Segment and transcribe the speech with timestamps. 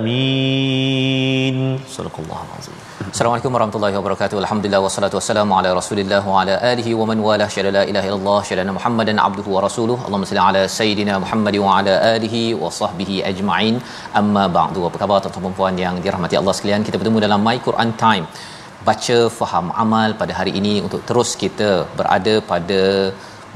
[1.88, 4.36] Assalamualaikum warahmatullahi wabarakatuh.
[4.42, 7.48] Alhamdulillah wassalatu wassalamu ala Rasulillah wa ala alihi wa man walah.
[7.54, 9.96] Syada la ilaha illallah, syada Muhammadan abduhu wa rasuluh.
[10.04, 13.74] Allahumma salli ala sayidina Muhammad wa ala alihi wa sahbihi ajma'in.
[14.20, 14.80] Amma ba'du.
[14.88, 16.84] Apa khabar tuan-tuan dan puan yang dirahmati Allah sekalian?
[16.88, 18.26] Kita bertemu dalam My Quran Time.
[18.88, 22.82] Baca, faham, amal pada hari ini untuk terus kita berada pada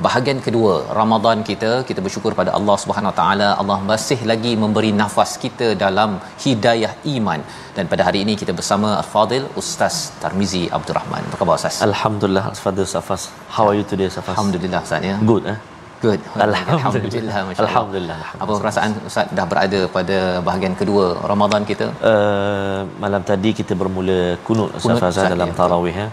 [0.04, 3.48] bahagian kedua Ramadan kita kita bersyukur pada Allah Subhanahu Wa Taala.
[3.60, 6.10] Allah masih lagi memberi nafas kita dalam
[6.44, 7.40] hidayah iman.
[7.76, 11.22] Dan pada hari ini kita bersama Al-Fadil Ustaz Tarmizi Abdul Rahman.
[11.30, 11.78] Apa khabar Ustaz?
[11.88, 13.24] Alhamdulillah Al-Fadhil Safas
[13.56, 14.34] How are you today Safas?
[14.36, 15.16] Alhamdulillah Ustaz ya.
[15.32, 15.58] Good eh?
[16.04, 17.34] Good Alhamdulillah.
[17.36, 17.64] Alhamdulillah.
[17.64, 18.18] Alhamdulillah.
[18.42, 20.18] apa perasaan Ustaz dah berada pada
[20.48, 25.56] bahagian kedua Ramadan kita Uh, malam tadi kita bermula kunut Ustaz Ustaz, dalam ya.
[25.58, 26.06] tarawih ya.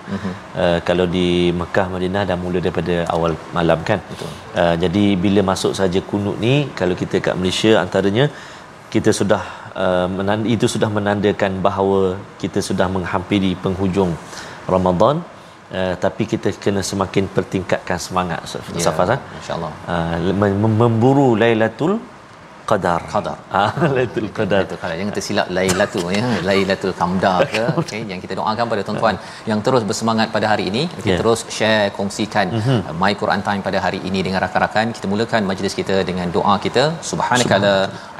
[0.63, 1.27] Uh, kalau di
[1.59, 3.99] Mekah Madinah dah mula daripada awal malam kan.
[4.11, 4.29] Betul.
[4.61, 8.25] Uh, jadi bila masuk saja kunut ni kalau kita kat Malaysia antaranya
[8.93, 9.41] kita sudah
[9.83, 12.01] uh, itu sudah menandakan bahawa
[12.41, 14.11] kita sudah menghampiri penghujung
[14.73, 15.17] Ramadan
[15.73, 19.19] uh, tapi kita kena semakin pertingkatkan semangat Ustaz Ya, Safas ah.
[19.19, 21.93] Masya-Allah Uh, mem- memburu Lailatul
[22.71, 23.01] Qadar.
[23.13, 23.37] Qadar.
[23.59, 24.61] Ah, Lailatul Qadar.
[24.67, 27.63] Itu kalau jangan tersilap Lailatul ya, Lailatul Qamdar ke.
[27.81, 29.15] Okey, yang kita doakan pada tuan-tuan
[29.49, 31.17] yang terus bersemangat pada hari ini, kita Ya.
[31.21, 32.79] terus share kongsikan mm-hmm.
[33.01, 34.95] My Quran Time pada hari ini dengan rakan-rakan.
[34.97, 36.85] Kita mulakan majlis kita dengan doa kita.
[37.11, 37.75] Subhanakala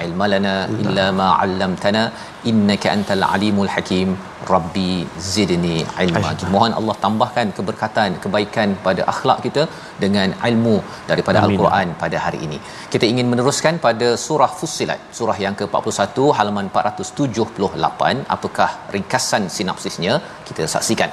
[0.05, 2.03] ilmalana illa ma 'allamtana
[2.51, 4.09] innaka antal alimul hakim.
[4.53, 4.93] Rabbi
[5.33, 6.31] zidni ilma.
[6.53, 9.63] Mohon Allah tambahkan keberkatan, kebaikan pada akhlak kita
[10.03, 10.75] dengan ilmu
[11.11, 11.55] daripada Amin.
[11.55, 12.57] Al-Quran pada hari ini.
[12.93, 18.35] Kita ingin meneruskan pada surah Fussilat, surah yang ke-41 halaman 478.
[18.37, 20.15] Apakah ringkasan sinopsisnya?
[20.49, 21.11] Kita saksikan.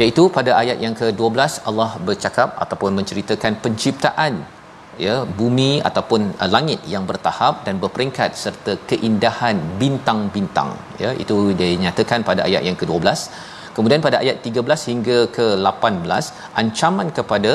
[0.00, 1.38] Iaitu pada ayat yang ke-12
[1.70, 4.34] Allah bercakap ataupun menceritakan penciptaan
[5.04, 10.70] ya bumi ataupun uh, langit yang bertahap dan berperingkat serta keindahan bintang-bintang
[11.02, 13.06] ya itu dinyatakan pada ayat yang ke-12
[13.76, 16.24] kemudian pada ayat 13 hingga ke-18
[16.62, 17.52] ancaman kepada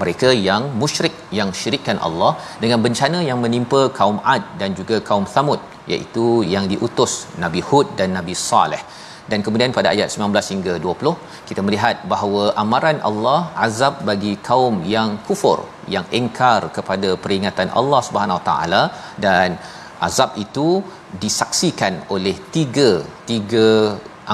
[0.00, 5.26] mereka yang musyrik yang syirikkan Allah dengan bencana yang menimpa kaum Ad dan juga kaum
[5.34, 5.60] Thamud
[5.92, 7.12] iaitu yang diutus
[7.44, 8.82] Nabi Hud dan Nabi Saleh.
[9.30, 11.14] Dan kemudian pada ayat 19 hingga 20
[11.48, 15.58] kita melihat bahawa amaran Allah azab bagi kaum yang kufur
[15.94, 18.82] yang engkar kepada peringatan Allah Subhanahu taala
[19.24, 19.58] dan
[20.08, 20.68] azab itu
[21.24, 22.90] disaksikan oleh tiga
[23.30, 23.66] tiga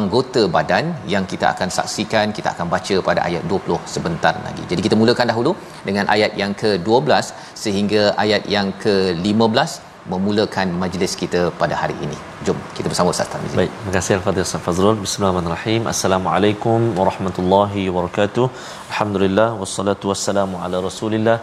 [0.01, 4.65] anggota badan yang kita akan saksikan kita akan baca pada ayat 20 sebentar lagi.
[4.73, 5.53] Jadi kita mulakan dahulu
[5.89, 7.33] dengan ayat yang ke-12
[7.65, 9.73] sehingga ayat yang ke-15
[10.13, 12.17] memulakan majlis kita pada hari ini.
[12.47, 13.57] Jom kita bersama Ustaz Tarmizi.
[13.61, 14.97] Baik, terima kasih Al-Fadhil Ustaz Fazrul.
[15.05, 15.83] Bismillahirrahmanirrahim.
[15.93, 18.47] Assalamualaikum warahmatullahi wabarakatuh.
[18.91, 21.39] Alhamdulillah wassalatu wassalamu ala Rasulillah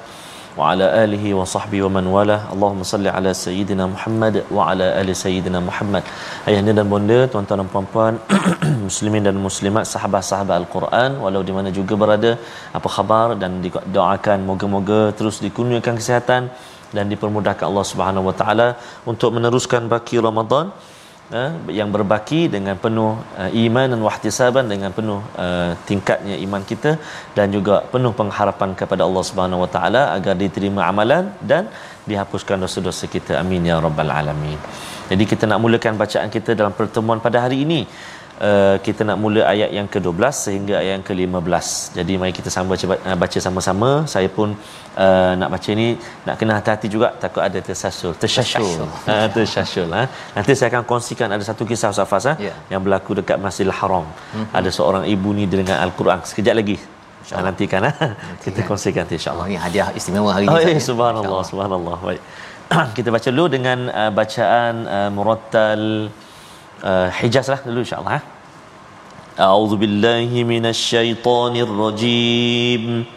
[0.57, 2.37] wa ala alihi wa sahbihi wa man wala.
[2.53, 6.03] Allahumma salli ala sayyidina Muhammad wa ala ali sayyidina Muhammad.
[6.47, 8.13] Ayahanda dan bonda, tuan-tuan dan puan-puan,
[8.87, 12.31] muslimin dan muslimat, sahabat-sahabat Al-Quran walau di mana juga berada,
[12.79, 13.51] apa khabar dan
[13.97, 16.43] doakan moga-moga terus dikurniakan kesihatan
[16.95, 18.69] dan dipermudahkan Allah Subhanahu Wa Taala
[19.11, 20.73] untuk meneruskan baki Ramadan
[21.37, 23.11] eh, yang berbaki dengan penuh
[23.41, 26.91] uh, iman dan wahtisaban dengan penuh uh, tingkatnya iman kita
[27.37, 31.65] dan juga penuh pengharapan kepada Allah Subhanahu Wa Taala agar diterima amalan dan
[32.09, 34.59] dihapuskan dosa-dosa kita amin ya rabbal alamin.
[35.09, 37.81] Jadi kita nak mulakan bacaan kita dalam pertemuan pada hari ini.
[38.39, 41.67] Uh, kita nak mula ayat yang ke-12 sehingga ayat yang ke-15.
[41.97, 42.85] Jadi mari kita sama baca,
[43.23, 43.89] baca sama-sama.
[44.13, 44.55] Saya pun
[44.95, 45.87] uh, nak baca ni
[46.23, 48.87] nak kena hati-hati juga takut ada tersasul, tersasul.
[49.11, 50.07] Ha, tersasul ha.
[50.37, 52.55] Nanti saya akan kongsikan ada satu kisah Safas ha, Ya.
[52.71, 54.07] yang berlaku dekat Masjidil Haram.
[54.31, 54.47] Hmm.
[54.55, 56.23] Ada seorang ibu ni dengan Al-Quran.
[56.23, 56.77] Sekejap lagi
[57.29, 57.93] Ah, nanti kan ah.
[58.41, 59.45] kita kongsikan nanti insyaallah.
[59.45, 60.73] Oh, ini hadiah istimewa hari Oh, ini.
[60.73, 60.87] eh, Ustaz, ya.
[60.89, 61.97] subhanallah, subhanallah.
[62.07, 62.21] Baik.
[62.97, 65.83] kita baca dulu dengan uh, bacaan uh, murattal
[67.19, 68.13] Hijaz lah dulu insya-Allah.
[68.19, 68.23] Eh.
[69.39, 73.07] A'udzu billahi minasyaitonir rajim.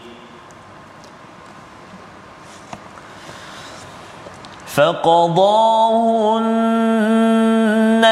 [4.73, 6.41] فقضاهن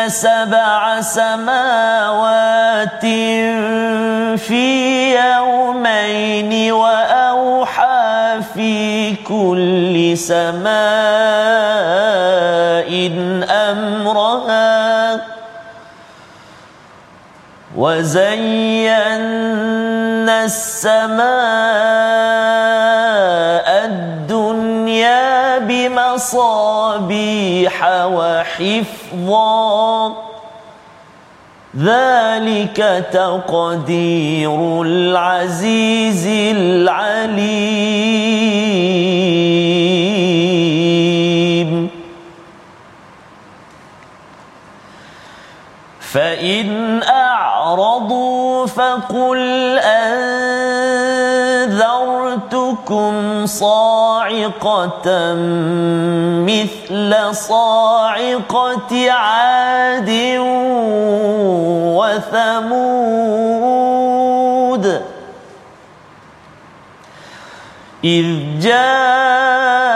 [0.09, 3.01] سبع سماوات
[4.37, 4.69] في
[5.17, 10.71] يومين وأوحى في كل سماء
[13.71, 14.70] أمرها
[17.81, 19.25] وزينا
[20.45, 21.25] السماء
[23.85, 26.97] الدنيا بمصابيح
[28.05, 29.73] وحفظا.
[31.77, 38.01] ذلك تقدير العزيز العليم.
[46.01, 47.03] فإن
[47.71, 49.79] أعرضوا فقل
[51.71, 55.35] أنذرتكم صاعقة
[56.47, 60.11] مثل صاعقة عاد
[63.61, 64.11] وثمود
[68.05, 68.27] إذ
[68.61, 69.90] جاءتهم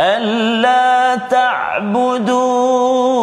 [0.00, 3.13] ألا تعبدون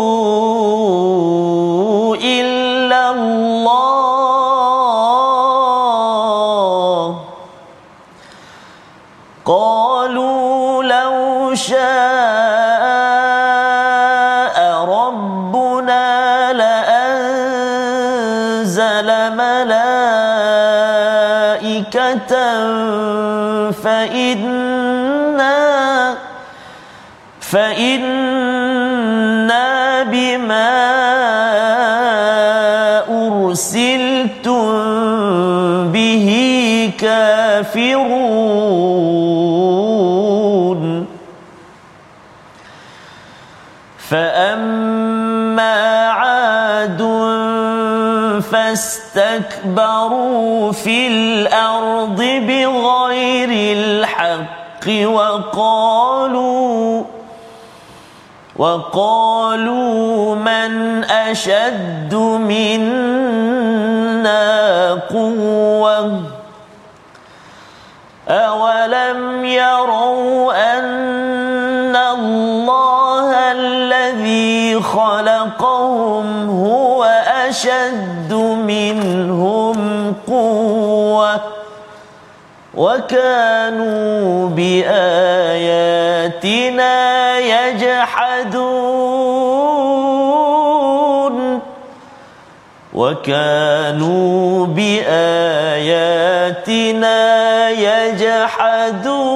[27.52, 28.84] فإنا
[30.04, 30.72] بما
[33.10, 34.62] أرسلتم
[35.92, 36.28] به
[37.00, 38.02] كافرون
[44.10, 45.78] فأما
[46.08, 47.02] عاد
[48.52, 50.22] فاستكبروا
[50.72, 56.61] في الأرض بغير الحق وقالوا
[58.62, 62.14] وقالوا من أشد
[62.46, 63.42] منا
[65.10, 66.22] قوة
[68.30, 77.04] أولم يروا أن الله الذي خلقهم هو
[77.48, 78.34] أشد
[78.68, 81.42] منهم قوة
[82.74, 85.92] وكانوا بآياتنا
[92.94, 95.20] وكانوا بآياتنا
[97.70, 99.32] يجحدون.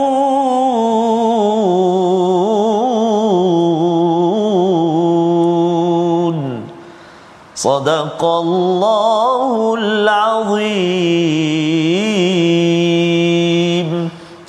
[7.55, 11.45] صدق الله العظيم.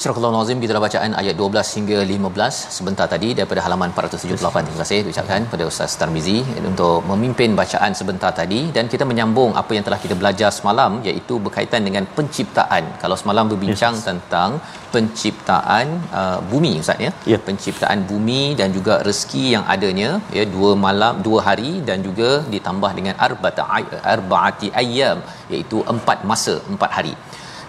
[0.06, 4.66] Surah Al-Nazim kita bacaan ayat 12 hingga 15 sebentar tadi daripada halaman 478.
[4.66, 6.36] Terima kasih diucapkan pada Ustaz Tarmizi
[6.70, 11.34] untuk memimpin bacaan sebentar tadi dan kita menyambung apa yang telah kita belajar semalam iaitu
[11.46, 12.84] berkaitan dengan penciptaan.
[13.02, 14.06] Kalau semalam berbincang yes.
[14.08, 14.50] tentang
[14.94, 15.86] penciptaan
[16.20, 17.10] uh, bumi Ustaz ya.
[17.32, 17.40] Ya.
[17.48, 22.92] Penciptaan bumi dan juga rezeki yang adanya ya dua malam dua hari dan juga ditambah
[23.00, 25.18] dengan arba'ati arba'ati ayyam
[25.54, 27.16] iaitu empat masa empat hari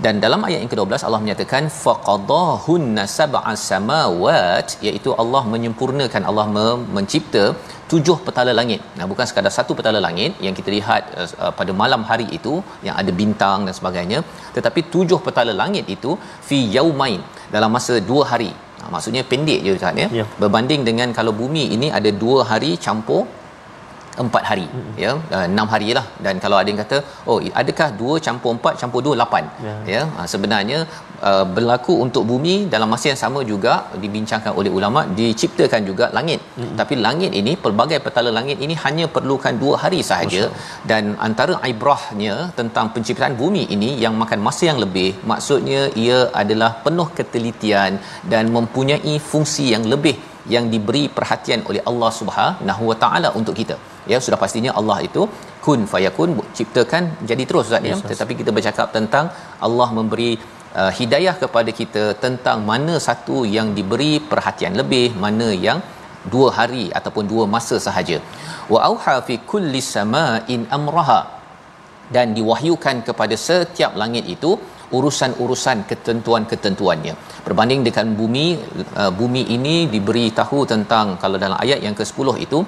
[0.06, 6.86] dan dalam ayat yang ke-12 Allah menyatakan faqadahunna sab'a samawat iaitu Allah menyempurnakan Allah me-
[6.98, 7.44] mencipta
[7.92, 8.82] tujuh petala langit.
[8.98, 12.54] Nah bukan sekadar satu petala langit yang kita lihat uh, pada malam hari itu
[12.88, 14.22] yang ada bintang dan sebagainya
[14.58, 16.14] tetapi tujuh petala langit itu
[16.50, 17.22] fi yaumain
[17.56, 18.52] dalam masa dua hari.
[18.80, 20.08] Nah, maksudnya pendek je Ustaz ya.
[20.20, 20.26] Ya.
[20.42, 23.24] Berbanding dengan kalau bumi ini ada dua hari campur
[24.24, 24.94] empat hari mm-hmm.
[25.04, 25.12] ya.
[25.36, 26.06] Uh, enam hari lah.
[26.26, 26.98] Dan kalau ada yang kata
[27.32, 29.44] oh adakah dua campur empat campur dua lapan?
[29.68, 29.80] Yeah.
[29.94, 30.02] ya.
[30.20, 30.80] Uh, sebenarnya
[31.30, 36.40] uh, berlaku untuk bumi dalam masa yang sama juga dibincangkan oleh ulama diciptakan juga langit.
[36.48, 36.76] Mm-hmm.
[36.80, 40.44] tapi langit ini pelbagai petala langit ini hanya perlukan dua hari sahaja.
[40.92, 46.72] Dan antara ibrahnya tentang penciptaan bumi ini yang makan masa yang lebih maksudnya ia adalah
[46.86, 47.94] penuh ketelitian
[48.32, 50.16] dan mempunyai fungsi yang lebih
[50.54, 53.76] yang diberi perhatian oleh Allah Subhanahu Wa Taala untuk kita.
[54.12, 55.22] Ya sudah pastinya Allah itu
[55.66, 57.98] kun fayakun ciptakan jadi terus Ustaz ya.
[58.12, 59.26] Tetapi kita bercakap tentang
[59.68, 60.32] Allah memberi
[60.82, 65.80] uh, hidayah kepada kita tentang mana satu yang diberi perhatian lebih mana yang
[66.34, 68.20] dua hari ataupun dua masa sahaja.
[68.74, 71.22] Wa auha fi kulli sama'in amraha.
[72.16, 74.52] Dan diwahyukan kepada setiap langit itu
[74.98, 77.14] urusan-urusan ketentuan-ketentuannya.
[77.48, 78.46] Berbanding dengan bumi
[79.02, 82.60] uh, bumi ini diberi tahu tentang kalau dalam ayat yang ke-10 itu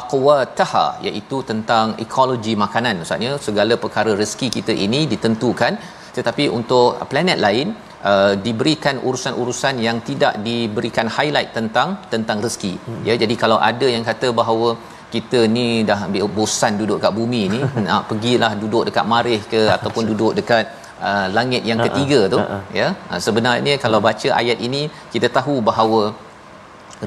[0.00, 3.02] aqwataha iaitu tentang ekologi makanan.
[3.02, 5.74] Maksudnya segala perkara rezeki kita ini ditentukan.
[6.16, 7.68] Tetapi untuk planet lain
[8.10, 12.74] uh, diberikan urusan-urusan yang tidak diberikan highlight tentang tentang rezeki.
[12.86, 13.02] Hmm.
[13.08, 14.70] ya jadi kalau ada yang kata bahawa
[15.14, 19.60] kita ni dah ambil bosan duduk kat bumi ni nak pergilah duduk dekat marih ke
[19.76, 20.64] ataupun duduk dekat
[21.08, 22.62] uh, langit yang ketiga tu uh-uh.
[22.80, 22.88] ya.
[23.10, 24.82] Uh, sebenarnya kalau baca ayat ini
[25.14, 26.02] kita tahu bahawa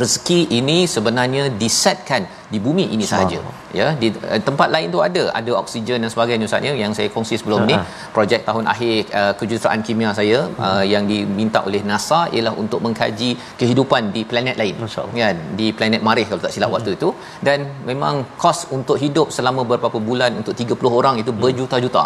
[0.02, 3.40] rezeki ini sebenarnya disetkan di bumi ini sahaja
[3.80, 7.10] ya di uh, tempat lain tu ada ada oksigen dan sebagainya ustaz ya yang saya
[7.16, 7.72] kongsi sebelum uh-huh.
[7.72, 10.68] ni projek tahun akhir uh, kejuruteraan kimia saya uh-huh.
[10.68, 13.30] uh, yang diminta oleh NASA ialah untuk mengkaji
[13.62, 14.76] kehidupan di planet lain.
[15.24, 15.38] Kan?
[15.60, 16.78] Di planet Marikh kalau tak silap uh-huh.
[16.78, 17.10] waktu itu.
[17.48, 22.04] Dan memang kos untuk hidup selama beberapa bulan untuk 30 orang itu berjuta-juta.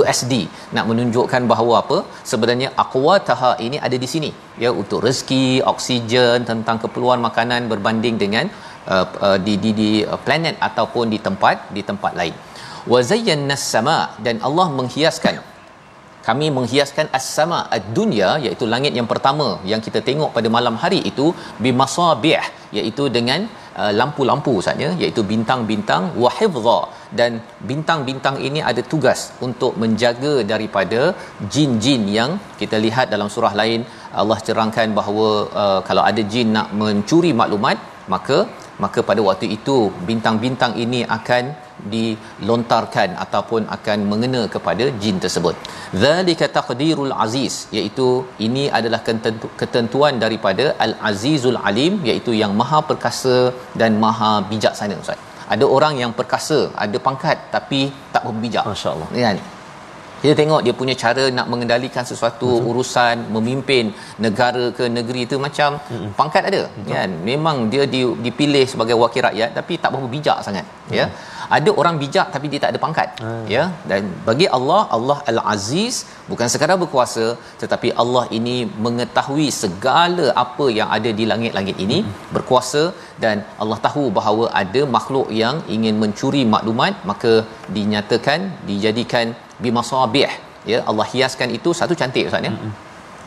[0.00, 0.34] USD
[0.76, 1.98] nak menunjukkan bahawa apa?
[2.32, 4.32] Sebenarnya aqwataha ini ada di sini.
[4.64, 8.46] Ya untuk rezeki oksigen tentang keperluan makanan berbanding dengan
[8.94, 12.34] uh, uh, di di di uh, planet ataupun di tempat di tempat lain.
[12.92, 15.36] Wa zayyana sama dan Allah menghiaskan.
[16.26, 21.26] Kami menghiaskan as-sama ad-dunya iaitu langit yang pertama yang kita tengok pada malam hari itu
[21.64, 22.42] bimasabih
[22.78, 23.40] iaitu dengan
[23.80, 26.78] uh, lampu-lampu saja iaitu bintang-bintang wa hifdha.
[27.18, 27.32] Dan
[27.70, 31.00] bintang-bintang ini ada tugas untuk menjaga daripada
[31.54, 33.82] jin-jin yang kita lihat dalam surah lain
[34.20, 35.28] Allah cerangkan bahawa
[35.62, 37.78] uh, kalau ada jin nak mencuri maklumat
[38.14, 38.38] maka
[38.84, 39.76] maka pada waktu itu
[40.08, 41.44] bintang-bintang ini akan
[41.94, 45.54] dilontarkan ataupun akan mengena kepada jin tersebut.
[46.04, 48.08] Zalika taqdirul aziz iaitu
[48.46, 49.00] ini adalah
[49.62, 53.36] ketentuan daripada al azizul alim iaitu yang maha perkasa
[53.82, 55.20] dan maha bijaksana ustaz.
[55.54, 57.80] Ada orang yang perkasa, ada pangkat tapi
[58.14, 58.64] tak berbijak.
[58.72, 59.08] Masya-Allah.
[59.24, 59.38] Kan?
[60.22, 62.68] Kita tengok dia punya cara nak mengendalikan sesuatu Betul.
[62.70, 63.84] urusan memimpin
[64.26, 66.10] negara ke negeri itu macam mm-hmm.
[66.20, 66.90] pangkat ada Betul.
[66.94, 67.84] kan memang dia
[68.26, 70.96] dipilih sebagai wakil rakyat tapi tak berapa bijak sangat mm-hmm.
[70.98, 71.06] ya
[71.56, 73.44] ada orang bijak tapi dia tak ada pangkat mm.
[73.54, 75.96] ya dan bagi Allah Allah al-aziz
[76.30, 77.26] bukan sekadar berkuasa
[77.62, 82.32] tetapi Allah ini mengetahui segala apa yang ada di langit-langit ini mm-hmm.
[82.36, 82.84] berkuasa
[83.24, 87.32] dan Allah tahu bahawa ada makhluk yang ingin mencuri maklumat maka
[87.76, 89.26] dinyatakan dijadikan
[89.64, 90.32] bimasabih.
[90.70, 92.54] Ya Allah hiaskan itu satu cantik ustaz ya.
[92.54, 92.72] Mm-hmm.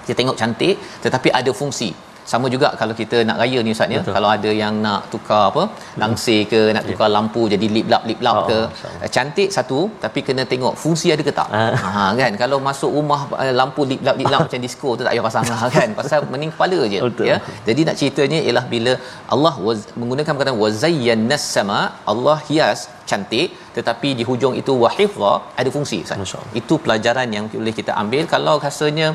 [0.05, 1.91] kita tengok cantik tetapi ada fungsi.
[2.31, 4.01] Sama juga kalau kita nak raya ni ustaz ya.
[4.15, 5.63] Kalau ada yang nak tukar apa
[6.03, 7.15] langsir ke nak tukar yeah.
[7.15, 8.57] lampu jadi lip lap lip lap oh, ke
[9.05, 11.49] uh, cantik satu tapi kena tengok fungsi ada ke tak?
[11.59, 11.75] Uh.
[11.97, 12.33] ha kan?
[12.43, 15.45] Kalau masuk rumah uh, lampu lip lap lip lap macam disco tu tak payah pasang
[15.53, 15.89] lah kan?
[15.99, 17.25] Pasal mening kepala je Betul.
[17.31, 17.37] ya.
[17.69, 18.93] jadi nak ceritanya ialah bila
[19.35, 21.79] Allah waz, menggunakan perkataan wazayyanas sama
[22.13, 23.47] Allah hias cantik
[23.77, 26.35] tetapi di hujung itu wahifza ada fungsi Ustaz.
[26.61, 29.07] Itu pelajaran yang boleh kita ambil kalau rasanya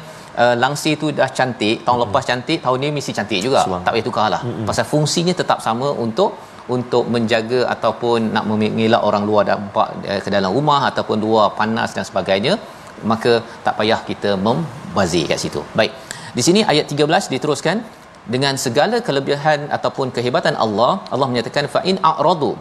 [0.43, 2.05] uh, langsir tu dah cantik, tahun hmm.
[2.05, 3.61] lepas cantik, tahun ni mesti cantik juga.
[3.69, 3.83] Suang.
[3.87, 4.43] Tak payah tukarlah.
[4.47, 4.67] Hmm.
[4.71, 6.33] Pasal fungsinya tetap sama untuk
[6.77, 11.91] untuk menjaga ataupun nak mengelak orang luar dampak uh, ke dalam rumah ataupun luar panas
[11.97, 12.55] dan sebagainya
[13.13, 13.33] maka
[13.67, 15.63] tak payah kita membazir kat situ.
[15.79, 15.93] Baik.
[16.37, 17.77] Di sini ayat 13 diteruskan
[18.35, 22.53] dengan segala kelebihan ataupun kehebatan Allah Allah menyatakan fa in a'radu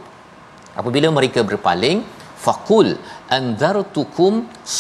[0.80, 2.00] apabila mereka berpaling
[2.46, 2.90] faqul
[3.38, 4.34] anzartukum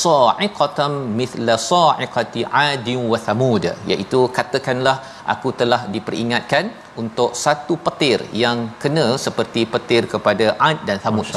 [0.03, 4.97] sa'iqatan mithla sa'iqati 'adin wa thamud iaitu katakanlah
[5.33, 11.27] aku telah diperingatkan untuk satu petir yang kena seperti petir kepada 'ad dan thamud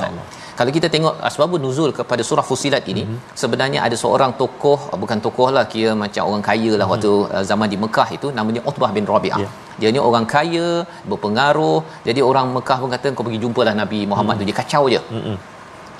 [0.59, 3.37] kalau kita tengok asbabun nuzul kepada surah fusilat ini mm-hmm.
[3.42, 6.92] sebenarnya ada seorang tokoh bukan tokoh lah kira macam orang kaya lah mm-hmm.
[6.92, 9.52] waktu uh, zaman di Mekah itu namanya Utbah bin Rabi'ah yeah.
[9.80, 10.68] dia ni orang kaya
[11.11, 11.78] berpengaruh
[12.09, 14.50] jadi orang Mekah pun kata kau pergi jumpalah Nabi Muhammad mm-hmm.
[14.52, 15.37] tu dia kacau je mm-hmm.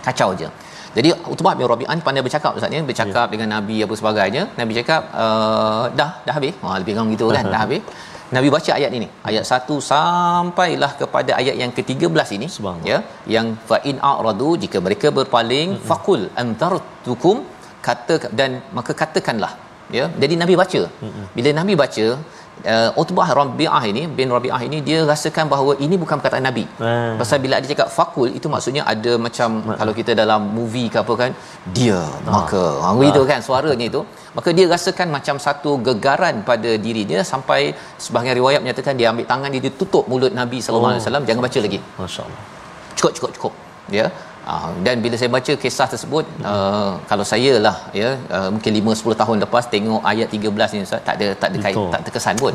[0.09, 0.49] kacau je
[0.97, 3.32] jadi Utbah bin Rabi'ah pandai bercakap Ustaz ni bercakap yeah.
[3.32, 7.47] dengan Nabi apa sebagainya Nabi cakap uh, dah dah habis ha lebih kurang gitu kan
[7.54, 7.80] dah habis
[8.37, 12.49] Nabi baca ayat ini ayat 1 sampailah kepada ayat yang ke-13 ini
[12.91, 12.99] ya
[13.35, 15.89] yang fa in a'radu jika mereka berpaling mm-hmm.
[15.91, 17.39] faqul antartukum
[17.89, 19.53] kata dan maka katakanlah
[19.99, 21.27] ya jadi nabi baca mm-hmm.
[21.37, 22.07] bila nabi baca
[22.75, 26.64] uh, Utbah Rabi'ah ini bin Rabi'ah ini dia rasakan bahawa ini bukan perkataan nabi.
[26.88, 27.14] Ah.
[27.21, 29.49] pasal bila dia cakap fakul itu maksudnya ada macam
[29.81, 31.31] kalau kita dalam movie ke apa kan
[31.78, 32.00] dia
[32.37, 32.64] maka.
[32.85, 34.02] Ha gitu kan suaranya itu.
[34.37, 37.61] Maka dia rasakan macam satu gegaran pada diri dia sampai
[38.04, 41.25] sebahagian riwayat menyatakan dia ambil tangan dia dia tutup mulut Nabi sallallahu alaihi wasallam.
[41.28, 41.81] Jangan baca lagi.
[42.00, 42.40] Masya-Allah.
[42.99, 43.52] cukup cukup cukup.
[43.99, 44.07] Ya.
[44.07, 44.32] Uh,
[44.87, 49.21] dan bila saya baca kisah tersebut uh, kalau saya lah ya uh, mungkin 5 10
[49.21, 52.53] tahun lepas tengok ayat 13 ni Ustaz tak ada tak ada kait, tak terkesan pun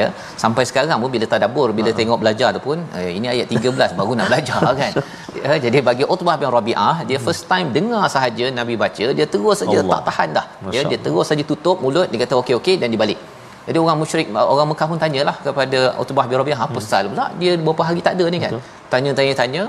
[0.00, 0.06] ya.
[0.42, 1.98] Sampai sekarang pun bila tadabbur bila uh-huh.
[2.00, 4.92] tengok belajar tu pun eh, ini ayat 13 baru nak belajar kan.
[5.36, 9.60] Ya jadi bagi Utbah bin Rabi'ah dia first time dengar sahaja Nabi baca dia terus
[9.60, 10.64] saja tak tahan dah ya.
[10.64, 13.20] Masya dia terus saja tutup mulut dia kata okey okey dan dibalik.
[13.68, 17.26] Jadi orang musyrik orang Mekah pun tanyalah kepada Utbah bin Rabi'ah apa pasal pula?
[17.40, 18.52] Dia beberapa hari tak ada ni kan?
[18.92, 19.62] Tanya-tanya tanya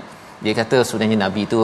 [0.46, 1.60] dia kata sebenarnya nabi tu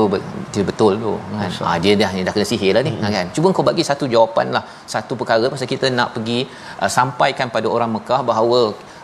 [0.54, 1.12] dia betul tu
[1.42, 1.52] kan?
[1.66, 3.12] Ha, dia dah dia dah kena sihir lah ni hmm.
[3.16, 3.26] kan?
[3.36, 4.64] Cuba kau bagi satu jawapan lah.
[4.94, 6.40] Satu perkara pasal kita nak pergi
[6.82, 8.60] uh, sampaikan pada orang Mekah bahawa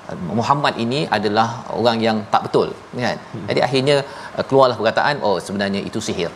[0.09, 1.47] uh, Muhammad ini adalah
[1.79, 2.67] orang yang tak betul
[3.05, 3.17] kan?
[3.33, 3.45] Hmm.
[3.49, 3.95] jadi akhirnya
[4.37, 6.33] uh, keluarlah perkataan oh sebenarnya itu sihir.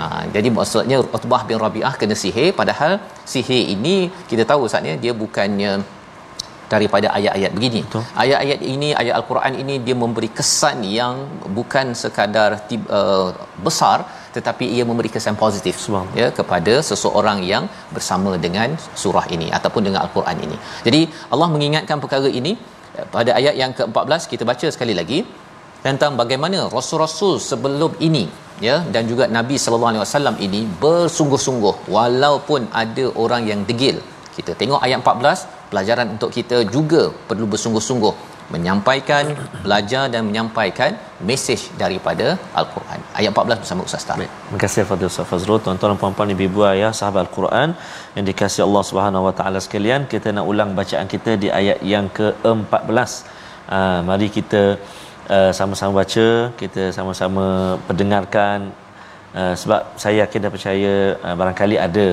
[0.00, 2.92] Ha, jadi maksudnya Utbah bin Rabi'ah kena sihir padahal
[3.32, 3.96] sihir ini
[4.30, 5.72] kita tahu saatnya dia bukannya
[6.72, 7.80] daripada ayat-ayat begini.
[7.86, 8.02] Betul.
[8.22, 11.14] Ayat-ayat ini, ayat al-Quran ini dia memberi kesan yang
[11.58, 13.28] bukan sekadar tib, uh,
[13.66, 13.98] besar
[14.36, 15.76] tetapi ia memberi kesan positif
[16.20, 20.56] ya kepada seseorang yang bersama dengan surah ini ataupun dengan al-Quran ini.
[20.86, 21.00] Jadi
[21.34, 22.52] Allah mengingatkan perkara ini
[22.98, 25.18] eh, pada ayat yang ke-14 kita baca sekali lagi
[25.86, 28.24] tentang bagaimana rasul-rasul sebelum ini
[28.66, 33.98] ya dan juga Nabi sallallahu alaihi wasallam ini bersungguh-sungguh walaupun ada orang yang degil.
[34.36, 38.14] Kita tengok ayat 14 pelajaran untuk kita juga perlu bersungguh-sungguh
[38.54, 39.24] menyampaikan
[39.64, 40.90] belajar dan menyampaikan
[41.28, 42.26] mesej daripada
[42.60, 43.00] al-Quran.
[43.18, 44.16] Ayat 14 bersama Ustaz Tar.
[44.18, 45.60] Terima kasih Fadil Ustaz Fazrul.
[45.66, 47.68] Tuan-tuan dan puan-puan ibu-ibu ayah sahabat Al-Quran
[48.16, 52.08] yang dikasihi Allah Subhanahu Wa Taala sekalian, kita nak ulang bacaan kita di ayat yang
[52.18, 53.10] ke-14.
[53.70, 54.62] Uh, mari kita
[55.34, 56.28] uh, sama-sama baca,
[56.62, 57.46] kita sama-sama
[57.88, 58.74] pendengarkan
[59.38, 62.06] uh, sebab saya yakin dan percaya uh, barangkali ada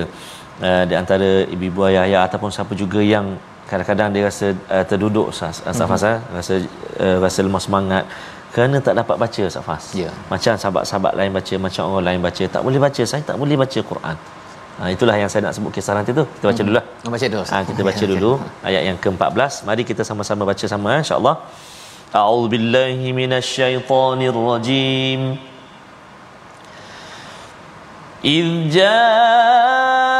[0.67, 3.25] uh, di antara ibu-ibu ayah-ayah ataupun siapa juga yang
[3.69, 5.91] kadang-kadang dia rasa uh, terduduk Ustaz Ustaz Mhm.
[5.91, 6.53] Faz, eh, rasa
[7.03, 8.03] uh, rasa lemah semangat
[8.53, 9.83] kerana tak dapat baca Ustaz Faz.
[9.97, 10.09] Ya.
[10.33, 13.01] Macam sahabat-sahabat lain baca, macam orang lain baca, tak boleh baca.
[13.11, 14.15] Saya tak boleh baca Quran.
[14.73, 16.25] Ha, itulah yang saya nak sebut kisah nanti tu.
[16.25, 16.85] Kita baca dulu lah.
[17.15, 17.43] Baca dulu.
[17.53, 18.31] Ha, kita baca dulu
[18.69, 19.51] ayat yang ke-14.
[19.69, 21.35] Mari kita sama-sama baca sama eh, insya-Allah.
[22.13, 25.21] A'udzu billahi minasyaitonir rajim.
[28.23, 30.16] إذ جاءتهم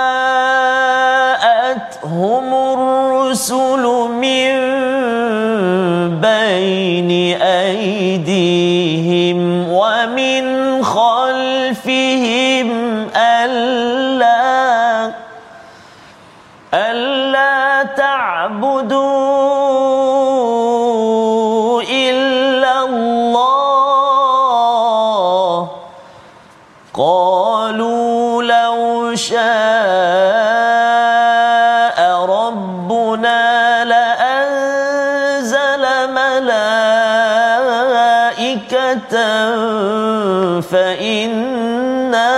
[40.61, 42.33] فإنا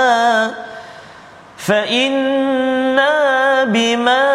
[1.58, 3.14] فإنا
[3.64, 4.26] بما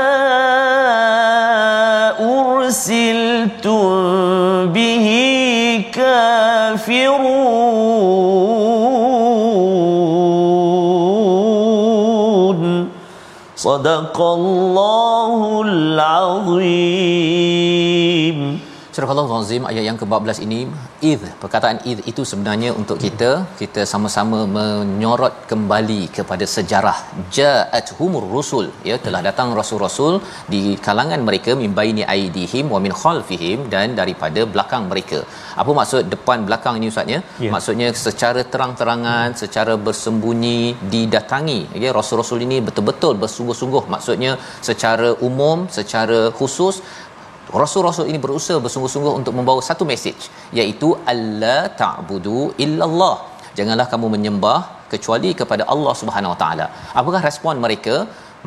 [2.20, 3.80] أرسلتم
[4.72, 5.06] به
[5.92, 7.20] كافرون
[13.56, 17.20] صدق الله العظيم
[18.90, 20.66] Surah Allah Azim ayat yang ke-14 ini
[21.09, 21.23] id.
[21.43, 26.97] Perkataan id itu sebenarnya untuk kita kita sama-sama menyorot kembali kepada sejarah.
[27.37, 28.67] Ja'atuhumur rusul.
[28.89, 30.13] Ya telah datang rasul-rasul
[30.53, 35.19] di kalangan mereka min baini aidihim wa min khalfihim dan daripada belakang mereka.
[35.61, 37.19] Apa maksud depan belakang ini ustaz ya?
[37.45, 37.51] Ya.
[37.55, 40.59] maksudnya secara terang-terangan secara bersembunyi
[40.93, 41.59] didatangi.
[41.85, 43.83] Ya rasul-rasul ini betul-betul bersungguh-sungguh.
[43.95, 44.31] Maksudnya
[44.69, 46.75] secara umum secara khusus
[47.61, 50.19] Rasul-rasul ini berusaha bersungguh-sungguh untuk membawa satu mesej
[50.59, 53.15] iaitu alla ta'budu illallah.
[53.57, 54.59] Janganlah kamu menyembah
[54.93, 56.67] kecuali kepada Allah Subhanahu Wa Taala.
[56.99, 57.95] Apakah respon mereka?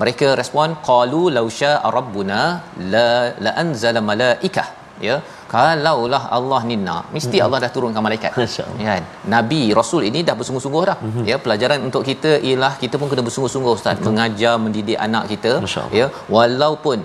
[0.02, 2.40] Mereka respon qalu law syaa rabbuna
[2.92, 3.08] la
[3.44, 4.68] la anzala malaikah.
[5.06, 5.16] Ya,
[5.52, 7.44] kalaulah Allah ni nak, mesti Hmm.
[7.44, 8.32] Allah dah turunkan malaikat.
[8.82, 9.02] Ya kan?
[9.34, 10.96] Nabi Rasul ini dah bersungguh-sungguh dah.
[10.98, 11.06] Mhm.
[11.08, 11.28] Mm-hmm.
[11.30, 15.52] Ya, pelajaran untuk kita ialah kita pun kena bersungguh-sungguh ustaz mengajar mendidik anak kita
[15.98, 16.06] ya,
[16.36, 16.98] walaupun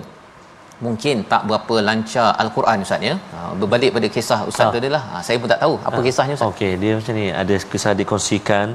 [0.86, 3.14] mungkin tak berapa lancar al-Quran ustaz ya.
[3.34, 4.72] Ha, berbalik pada kisah ustaz Ah.
[4.74, 6.50] tu adalah ha, saya pun tak tahu apa kisahnya ustaz.
[6.52, 7.26] Okey, dia macam ni.
[7.42, 8.66] Ada kisah dikongsikan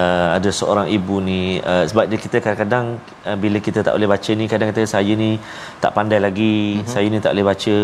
[0.00, 1.40] uh, ada seorang ibu ni
[1.72, 2.86] uh, sebab dia kita kadang-kadang
[3.28, 5.30] uh, bila kita tak boleh baca ni kadang kata saya ni
[5.84, 6.74] tak pandai lagi, Mhm.
[6.76, 6.92] mm-hmm.
[6.94, 7.76] saya ni tak boleh baca.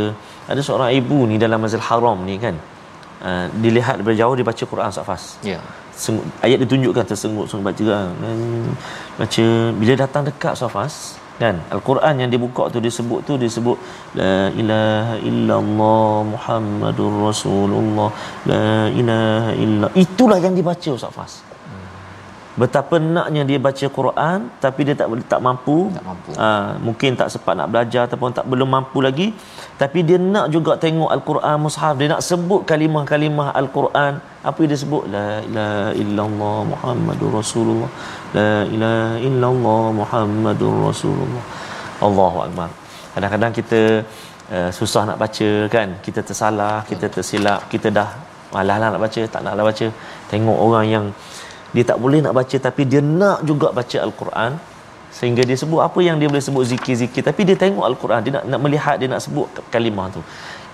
[0.53, 2.57] Ada seorang ibu ni dalam Masjidil Haram ni kan.
[3.25, 5.23] Uh, dilihat daripada jauh dia baca Quran Safas.
[5.41, 5.57] Ya.
[5.97, 8.09] Sengut, ayat ditunjukkan tersengut-sengut baca kan.
[8.21, 8.69] Hmm,
[9.17, 9.45] baca
[9.81, 10.95] bila datang dekat Safas
[11.43, 13.79] kan al-Quran yang dibuka tu disebut tu disebut
[14.21, 18.09] la ilaha illallah muhammadur rasulullah
[18.53, 18.69] la
[19.01, 21.35] ilaha illa itulah yang dibaca Ustaz Fas
[22.61, 25.91] betapa naknya dia baca Quran tapi dia tak tak mampu.
[25.97, 26.31] Tak mampu.
[26.41, 26.49] ha,
[26.87, 29.29] mungkin tak sempat nak belajar ataupun tak belum mampu lagi.
[29.83, 31.95] Tapi dia nak juga tengok al-Quran mushaf.
[32.01, 34.13] Dia nak sebut kalimah-kalimah al-Quran.
[34.49, 35.05] Apa yang dia sebut?
[35.15, 37.91] La ilaha illallah muhammadur rasulullah.
[38.39, 41.45] La ilaha illallah muhammadur rasulullah.
[42.07, 42.69] Allahu akbar.
[43.15, 43.81] Kadang-kadang kita
[44.55, 45.89] uh, susah nak baca kan.
[46.07, 48.09] Kita tersalah kita tersilap kita dah
[48.55, 49.87] malas lah nak baca tak nak lah baca.
[50.31, 51.07] Tengok orang yang
[51.75, 54.53] dia tak boleh nak baca tapi dia nak juga baca al-Quran
[55.15, 58.45] sehingga dia sebut apa yang dia boleh sebut zikir-zikir tapi dia tengok al-Quran dia nak,
[58.51, 60.23] nak melihat dia nak sebut kalimah tu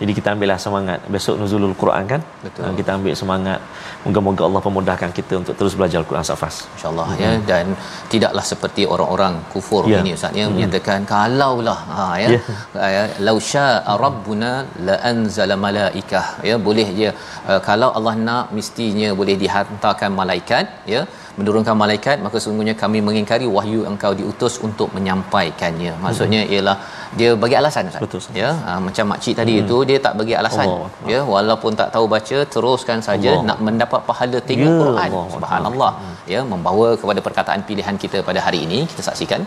[0.01, 1.01] jadi kita ambillah semangat.
[1.15, 2.21] Besok nuzulul Quran kan?
[2.45, 2.63] Betul.
[2.65, 3.61] Ha, kita ambil semangat.
[4.05, 7.31] Moga-moga Allah pemudahkan kita untuk terus belajar al-Quran safas insyaallah ya.
[7.51, 7.77] Dan
[8.13, 10.01] tidaklah seperti orang-orang kufur Ya.
[10.01, 10.47] ini ustaz ya.
[10.55, 12.29] Menyatakan kalaulah ha ya.
[12.33, 12.89] Ya.
[12.97, 13.03] ya.
[13.27, 14.53] lau syaa rabbuna
[14.89, 16.27] la anzala malaikah.
[16.51, 17.11] Ya boleh je.
[17.51, 21.03] Uh, kalau Allah nak mestinya boleh dihantarkan malaikat ya
[21.41, 25.93] menurunkan malaikat maka sungguhnya kami mengingkari wahyu engkau diutus untuk menyampaikannya.
[26.05, 26.77] Maksudnya ialah
[27.19, 28.03] dia bagi alasan ustaz.
[28.05, 28.41] Betul, Ustaz.
[28.43, 30.67] ya ha, macam makcik tadi itu dia tak bagi alasan.
[30.75, 33.47] Allah ya walaupun tak tahu baca teruskan saja Allah.
[33.51, 35.09] nak mendapat pahala tengok Ya, Quran.
[35.11, 35.93] Allah subhanallah.
[36.33, 39.43] Ya membawa kepada perkataan pilihan kita pada hari ini kita saksikan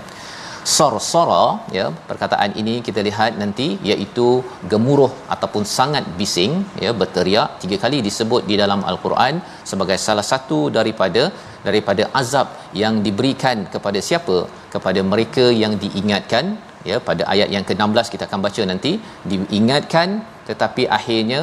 [0.76, 1.46] sorsora
[1.78, 4.28] ya perkataan ini kita lihat nanti iaitu
[4.72, 6.54] gemuruh ataupun sangat bising
[6.86, 11.24] ya berteriak tiga kali disebut di dalam al-Quran sebagai salah satu daripada
[11.68, 12.48] daripada azab
[12.82, 14.38] yang diberikan kepada siapa?
[14.76, 16.46] Kepada mereka yang diingatkan
[16.90, 18.94] ya pada ayat yang ke-16 kita akan baca nanti
[19.32, 20.10] diingatkan
[20.50, 21.42] tetapi akhirnya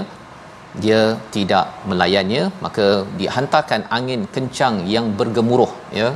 [0.82, 1.02] dia
[1.36, 2.86] tidak melayannya maka
[3.20, 6.08] dihantarkan angin kencang yang bergemuruh ya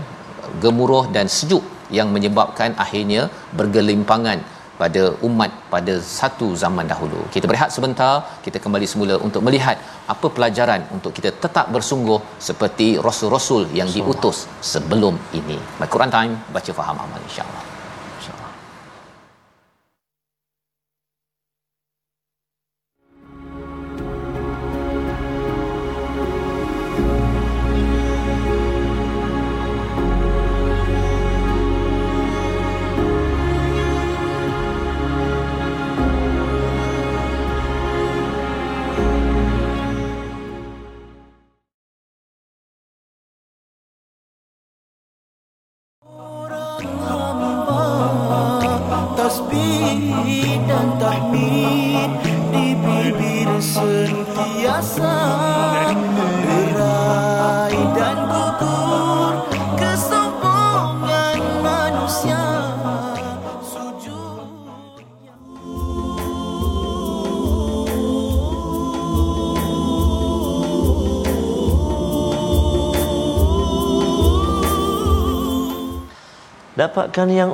[0.64, 1.64] gemuruh dan sejuk
[1.98, 4.40] yang menyebabkan akhirnya bergelimpangan
[4.80, 7.20] pada umat pada satu zaman dahulu.
[7.34, 8.14] Kita berehat sebentar,
[8.46, 9.78] kita kembali semula untuk melihat
[10.14, 12.18] apa pelajaran untuk kita tetap bersungguh
[12.48, 15.58] seperti rasul-rasul yang diutus sebelum ini.
[15.78, 17.73] My Quran Time, baca faham amal insya-Allah.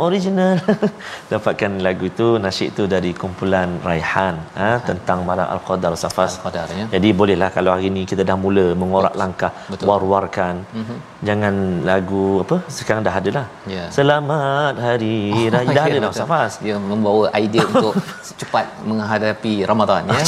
[0.06, 0.56] Original.
[1.32, 6.32] Dapatkan lagu itu nasyid itu dari kumpulan Raihan ha, tentang malam Al-Qadar Safas.
[6.38, 6.86] Al-Qadar, ya.
[6.94, 9.86] Jadi bolehlah kalau hari ini kita dah mula mengorak langkah Betul.
[9.90, 10.54] war-warkan.
[10.80, 10.96] Mhm.
[11.28, 11.54] Jangan
[11.90, 13.46] lagu apa sekarang dah ada lah.
[13.74, 13.84] Ya.
[13.98, 15.16] Selamat hari
[15.54, 16.20] raya dah ada Ya, dah betul.
[16.22, 16.52] Safas.
[16.64, 17.94] Dia membawa idea untuk
[18.40, 20.22] cepat menghadapi Ramadan ya.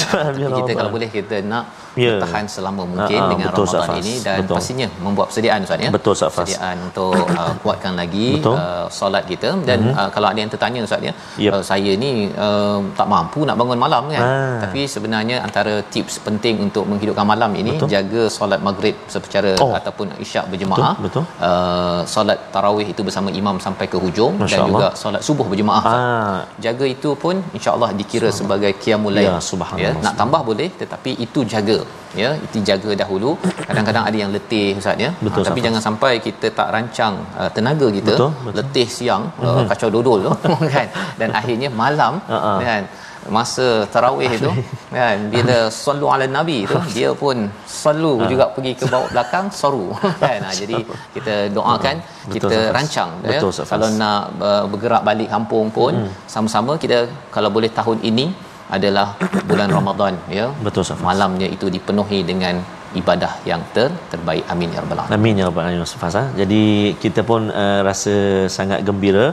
[0.58, 2.16] Kita kalau boleh kita nak Ya.
[2.16, 4.00] bertahan selama mungkin Ah, ah, dengan betul, Ramadan Safas.
[4.00, 4.56] ini dan Betul.
[4.56, 5.90] pastinya membuat persediaan Ustaz ya.
[5.90, 6.36] Betul, Safas.
[6.42, 8.56] Persediaan untuk uh, kuatkan lagi Betul.
[8.56, 11.52] uh, solat kita dan uh, kalau ada yang tertanya Ustaz ya, Yep.
[11.52, 14.22] uh, saya ni uh, tak mampu nak bangun malam kan.
[14.22, 14.58] Ah.
[14.64, 17.88] Tapi sebenarnya antara tips penting untuk menghidupkan malam ini Betul.
[17.88, 19.72] jaga solat maghrib secara Oh.
[19.72, 20.96] ataupun isyak berjemaah.
[20.96, 21.24] Betul, betul.
[21.38, 24.70] Uh, solat tarawih itu bersama imam sampai ke hujung Masya dan Allah.
[24.72, 25.84] juga solat subuh berjemaah.
[25.84, 29.28] Ah, Jaga itu pun insya-Allah dikira sebagai qiyamul lail.
[29.28, 29.92] Ya, subhanallah.
[29.92, 31.81] Ya, nak tambah boleh tetapi itu jaga.
[32.12, 33.30] Ya, itu jaga dahulu.
[33.68, 35.10] Kadang-kadang ada yang letih Ustaz ya.
[35.24, 35.64] Betul, Ah, tapi Safas.
[35.66, 38.56] jangan sampai kita tak rancang uh, tenaga kita Betul, betul.
[38.58, 40.32] letih siang uh, kacau dodol tu
[40.74, 40.86] kan
[41.20, 42.52] dan akhirnya malam Ha-ha.
[42.68, 42.82] kan
[43.30, 44.50] masa tarawih itu
[44.90, 47.36] kan bila sallu ala nabi tu dia pun
[47.78, 48.26] selalu Ha.
[48.32, 49.84] juga pergi ke bawah belakang soru
[50.24, 50.76] kan ha, jadi
[51.16, 52.74] kita doakan Betul, kita Ustaz Fas.
[52.76, 53.72] rancang ya Betul, Ustaz Fas.
[53.72, 55.92] kalau nak uh, bergerak balik kampung pun
[56.26, 56.98] sama-sama kita
[57.36, 58.26] kalau boleh tahun ini
[58.76, 59.06] adalah
[59.48, 60.46] bulan Ramadan ya.
[60.66, 60.98] Betul, Ustaz.
[60.98, 61.06] Fas.
[61.08, 62.54] malamnya itu dipenuhi dengan
[63.00, 64.44] ibadah yang ter terbaik.
[64.52, 65.16] Amin ya rabbal alamin.
[65.16, 66.16] Amin ya rabbal alamin Ustaz?
[66.40, 66.62] Jadi
[67.04, 68.14] kita pun uh, rasa
[68.56, 69.26] sangat gembira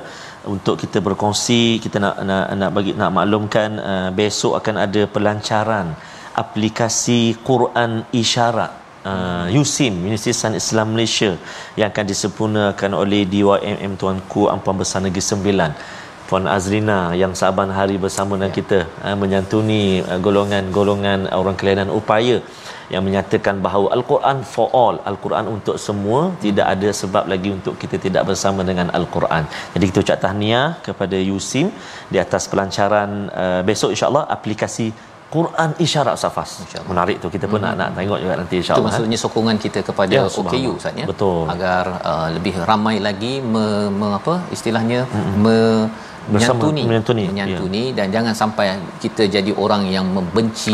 [0.53, 1.61] untuk kita berkongsi.
[1.83, 5.87] Kita nak nak, nak bagi nak maklumkan uh, besok akan ada pelancaran
[6.43, 8.71] aplikasi Quran isyarat
[9.11, 11.31] uh, USIM Universiti Sains Islam Malaysia
[11.79, 15.71] yang akan disempurnakan oleh DYMM Tuanku Ampuan Besar Negeri Sembilan
[16.29, 22.37] Puan Azrina yang saban hari bersama dengan kita uh, menyantuni uh, golongan-golongan orang kelainan upaya
[22.93, 27.97] yang menyatakan bahawa Al-Quran for all, Al-Quran untuk semua, tidak ada sebab lagi untuk kita
[28.05, 29.43] tidak bersama dengan Al-Quran.
[29.73, 31.67] Jadi kita ucap tahniah kepada Yusim
[32.13, 33.09] di atas pelancaran
[33.43, 34.87] uh, besok insya-Allah aplikasi
[35.35, 36.49] Quran isyarat Safas.
[36.65, 36.89] InsyaAllah.
[36.91, 38.89] Menarik tu kita pun nak nak tengok juga nanti itu insya-Allah.
[38.89, 38.93] eh.
[38.97, 40.77] maksudnya sokongan kita kepada Ya, OKU subhanallah.
[40.81, 41.41] Ustaz ya Betul.
[41.53, 43.65] agar uh, lebih ramai lagi me,
[43.99, 44.99] me apa istilahnya
[45.45, 45.57] me
[46.29, 47.29] Bersama- menyantuni menyantuni, ya.
[47.31, 48.65] menyantuni dan jangan sampai
[49.03, 50.71] kita jadi orang yang membenci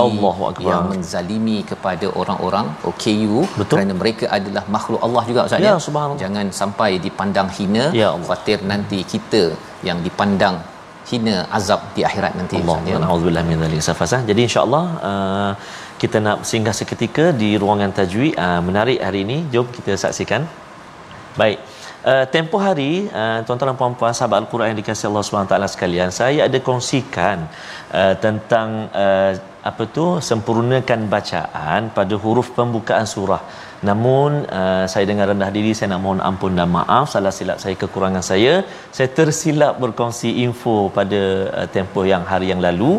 [0.69, 3.75] yang menzalimi kepada orang-orang OKU Betul.
[3.77, 8.21] kerana mereka adalah makhluk Allah juga Ustaz Ya, ya jangan sampai dipandang hina Ya Allah.
[8.27, 9.43] khawatir nanti kita
[9.89, 10.57] yang dipandang
[11.09, 14.27] hina azab di akhirat nanti Allah Ustaz ya min dzalik.
[14.29, 15.51] Jadi insya-Allah uh,
[16.01, 19.37] kita nak singgah seketika di ruangan tajwid uh, menarik hari ini.
[19.53, 20.43] Jom kita saksikan.
[21.41, 21.59] Baik.
[22.11, 26.39] Uh, tempoh hari uh, tuan-tuan dan puan-puan sahabat al-Quran yang dikasihi Allah SWT sekalian saya
[26.47, 27.37] ada kongsikan
[27.99, 28.67] uh, tentang
[29.03, 29.31] uh,
[29.69, 33.41] apa tu sempurnakan bacaan pada huruf pembukaan surah.
[33.87, 37.05] Namun uh, saya dengan rendah diri saya nak mohon ampun dan maaf.
[37.13, 38.53] Salah silap saya kekurangan saya.
[38.97, 41.21] Saya tersilap berkongsi info pada
[41.57, 42.91] uh, tempoh yang hari yang lalu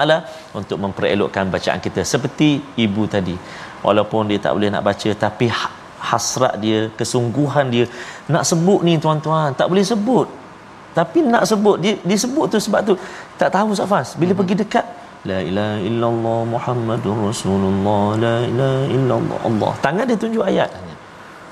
[0.57, 2.51] untuk memperelokkan bacaan kita seperti
[2.85, 3.37] ibu tadi.
[3.85, 5.75] Walaupun dia tak boleh nak baca tapi ha-
[6.11, 7.85] hasrat dia, kesungguhan dia
[8.33, 10.48] nak sebut ni tuan-tuan, tak boleh sebut
[10.97, 12.95] tapi nak sebut dia disebut tu sebab tu.
[13.41, 14.41] Tak tahu Safas bila Hmm.
[14.41, 14.85] pergi dekat
[15.27, 19.39] la ilaha illallah muhammadur rasulullah la ilaha illallah.
[19.49, 19.73] Allah.
[19.85, 20.71] Tangan dia tunjuk ayat.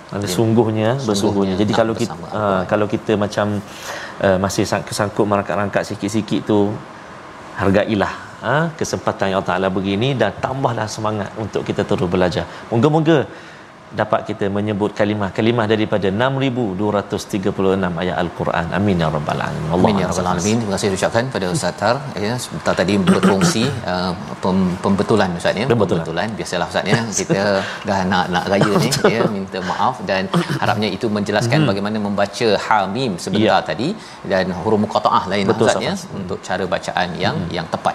[0.07, 3.59] Ada sungguhnya bersungguhnya jadi kalau kita uh, kalau kita macam
[4.23, 6.71] uh, masih sang- kesangkut merangkak-rangkak sikit-sikit tu
[7.59, 8.13] hargailah
[8.47, 12.45] ha, kesempatan yang Allah Taala begini dan tambahlah semangat untuk kita terus belajar.
[12.71, 13.19] Moga-moga
[14.01, 20.29] dapat kita menyebut kalimah-kalimah daripada 6236 ayat al-Quran amin ya rabbal alamin Amin ya rabbal
[20.33, 20.57] alamin.
[20.61, 25.67] Terima kasih ucapkan pada Ustaz Tar ya sebentar tadi berkongsi uh, pem, pembetulan Ustaz ya.
[25.73, 26.05] Pembetulan.
[26.05, 27.01] Pembetulan biasalah Ustaz ya.
[27.21, 27.41] Kita
[27.89, 30.23] dah nak nak raya ni ya minta maaf dan
[30.63, 31.69] harapnya itu menjelaskan Hmm.
[31.71, 33.67] bagaimana membaca hamim sebentar Ya.
[33.71, 33.89] tadi
[34.31, 37.95] dan huruf muqataah lain Betul, Ustaz ya untuk cara bacaan yang yang tepat.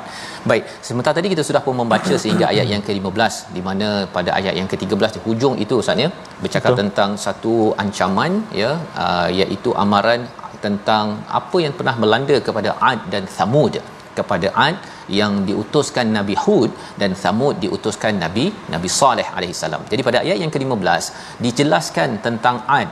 [0.49, 4.53] Baik, sebentar tadi kita sudah pun membaca sehingga ayat yang ke-15 di mana pada ayat
[4.59, 6.09] yang ke-13 di hujung itu Ustaz ya
[6.43, 6.81] bercakap Betul.
[6.81, 8.71] tentang satu ancaman ya
[9.05, 10.21] uh, iaitu amaran
[10.65, 11.05] tentang
[11.39, 13.75] apa yang pernah melanda kepada Ad dan Thamud.
[14.19, 14.75] Kepada Ad
[15.19, 19.83] yang diutuskan Nabi Hud dan Thamud diutuskan Nabi Nabi Saleh alaihi salam.
[19.91, 21.03] Jadi pada ayat yang ke-15
[21.45, 22.89] dijelaskan tentang Ad.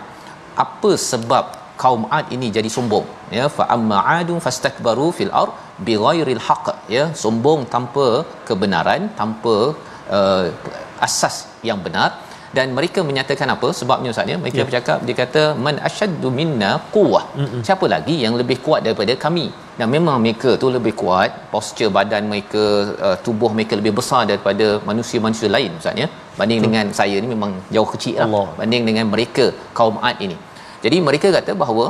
[0.66, 1.46] Apa sebab
[1.84, 3.06] kaum Ad ini jadi sombong?
[3.38, 5.54] Ya fa amma adun fastakbaru fil ard
[5.88, 6.68] bighairil haqq.
[6.96, 8.08] Ya sombong tanpa
[8.50, 9.56] kebenaran tanpa
[10.18, 10.46] uh,
[11.08, 11.36] asas
[11.70, 12.10] yang benar
[12.58, 13.68] dan mereka menyatakan apa?
[13.80, 14.60] Sebabnya ustaz ya mereka Ya.
[14.60, 14.68] yeah.
[14.70, 17.24] bercakap dia kata man asyaddu minna quwwah.
[17.42, 17.62] Mm-mm.
[17.68, 19.46] siapa lagi yang lebih kuat daripada kami?
[19.80, 22.64] Dan memang mereka tu lebih kuat posture badan mereka
[23.08, 26.08] uh, tubuh mereka lebih besar daripada manusia-manusia lain ustaz ya.
[26.40, 28.28] Banding dengan saya ni memang jauh kecil lah.
[28.28, 28.48] Allah.
[28.60, 29.46] banding dengan mereka
[29.80, 30.38] kaum Ad ini.
[30.84, 31.86] Jadi mereka kata bahawa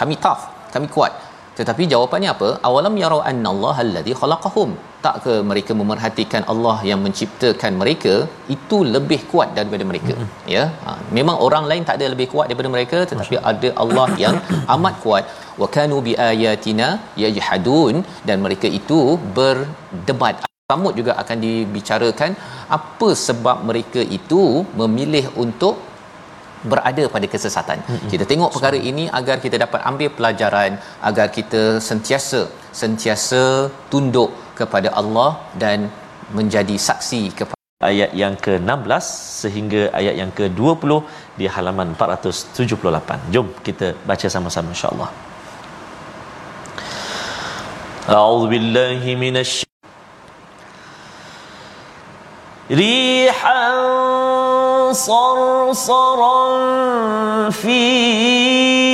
[0.00, 1.12] kami tough kami kuat.
[1.58, 2.48] Tetapi jawapannya apa?
[2.68, 4.70] Awalam yarau annallaha allazi khalaqahum
[5.04, 8.14] tak ke mereka memerhatikan Allah yang menciptakan mereka
[8.54, 10.50] itu lebih kuat daripada mereka mm-hmm.
[10.54, 14.38] ya ha, memang orang lain tak ada lebih kuat daripada mereka tetapi ada Allah yang
[14.76, 15.26] amat kuat
[15.62, 16.88] wa kanu biayatina
[17.24, 17.96] yajhadun
[18.30, 19.00] dan mereka itu
[19.38, 20.36] berdebat
[20.72, 22.30] Samud juga akan dibicarakan
[22.76, 24.42] apa sebab mereka itu
[24.80, 25.74] memilih untuk
[26.70, 27.78] berada pada kesesatan.
[27.82, 28.10] Mm-hmm.
[28.12, 30.72] Kita tengok perkara ini agar kita dapat ambil pelajaran
[31.08, 32.40] agar kita sentiasa
[32.80, 33.42] sentiasa
[33.92, 34.30] tunduk
[34.61, 35.31] kepada Allah
[35.63, 35.91] dan
[36.37, 39.05] menjadi saksi kepada ayat yang ke-16
[39.43, 40.91] sehingga ayat yang ke-20
[41.39, 43.33] di halaman 478.
[43.33, 45.09] Jom kita baca sama-sama insya-Allah.
[48.17, 49.67] A'udzu billahi minasy
[52.71, 53.63] ريحا
[54.91, 56.39] صرصرا
[57.49, 58.90] في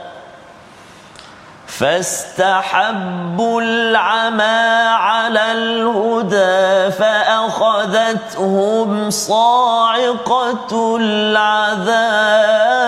[1.66, 12.80] فاستحبوا العمى على الهدى فأخذتهم صاعقة العذاب.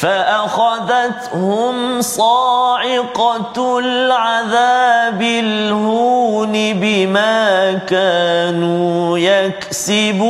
[0.00, 10.20] فأخذتهم صاعقة العذاب الهون بما كانوا يكسبون.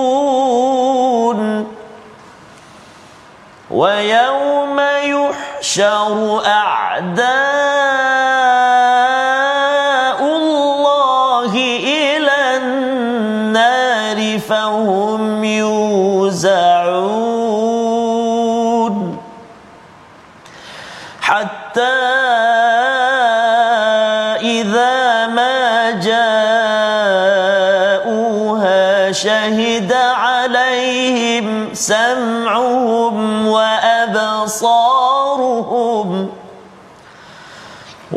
[3.71, 8.10] ويوم يحشر أعداء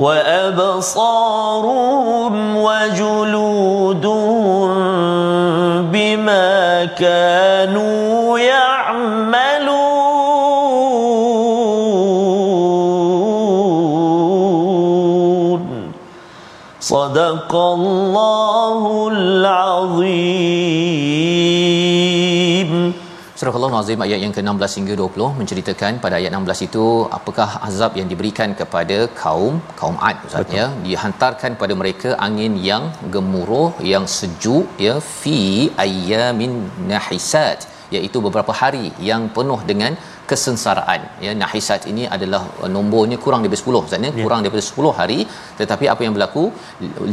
[0.04, 1.54] وأبصارهم
[2.56, 3.94] وجلودهم
[5.92, 9.84] بما كانوا يعملون.
[16.80, 20.83] صدق الله العظيم.
[23.44, 26.84] Surah Allah Azim ayat yang ke-16 hingga 20 menceritakan pada ayat 16 itu
[27.16, 30.66] apakah azab yang diberikan kepada kaum kaum Ad Ustaz ya?
[30.86, 35.36] Dihantarkan pada mereka angin yang gemuruh yang sejuk ya fi
[35.84, 36.54] ayyamin
[36.92, 39.92] nahisat iaitu beberapa hari yang penuh dengan
[40.30, 41.34] kesengsaraan ya.
[41.42, 44.12] Nahisat ini adalah uh, nombornya kurang daripada 10 Ustaz ya?
[44.24, 45.20] Kurang daripada 10 hari
[45.60, 46.46] tetapi apa yang berlaku?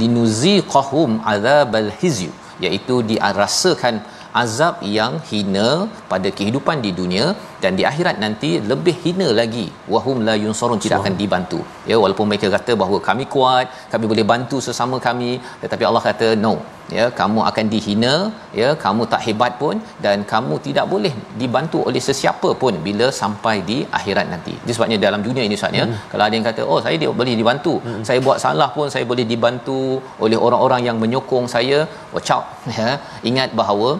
[0.03, 2.31] Linuziqahum azabal hizyu
[2.65, 3.95] iaitu dirasakan
[4.41, 5.69] azab yang hina
[6.11, 7.25] pada kehidupan di dunia
[7.63, 9.65] dan di akhirat nanti lebih hina lagi.
[9.93, 11.59] Wahum la yunsarun tidak akan dibantu.
[11.91, 15.31] Ya walaupun mereka kata bahawa kami kuat kami boleh bantu sesama kami
[15.63, 16.53] tetapi Allah kata no.
[16.97, 18.13] Ya kamu akan dihina
[18.59, 23.55] ya kamu tak hebat pun dan kamu tidak boleh dibantu oleh sesiapa pun bila sampai
[23.69, 24.53] di akhirat nanti.
[24.63, 25.85] Jadi sebabnya dalam dunia ini Ustaz ya.
[25.87, 25.95] Hmm.
[26.11, 27.73] kalau ada yang kata oh saya dia boleh dibantu.
[27.85, 28.03] Hmm.
[28.07, 29.79] saya buat salah pun saya boleh dibantu
[30.25, 31.79] oleh orang-orang yang menyokong saya.
[32.15, 32.45] Watch out
[32.79, 32.89] ya.
[33.31, 33.91] Ingat bahawa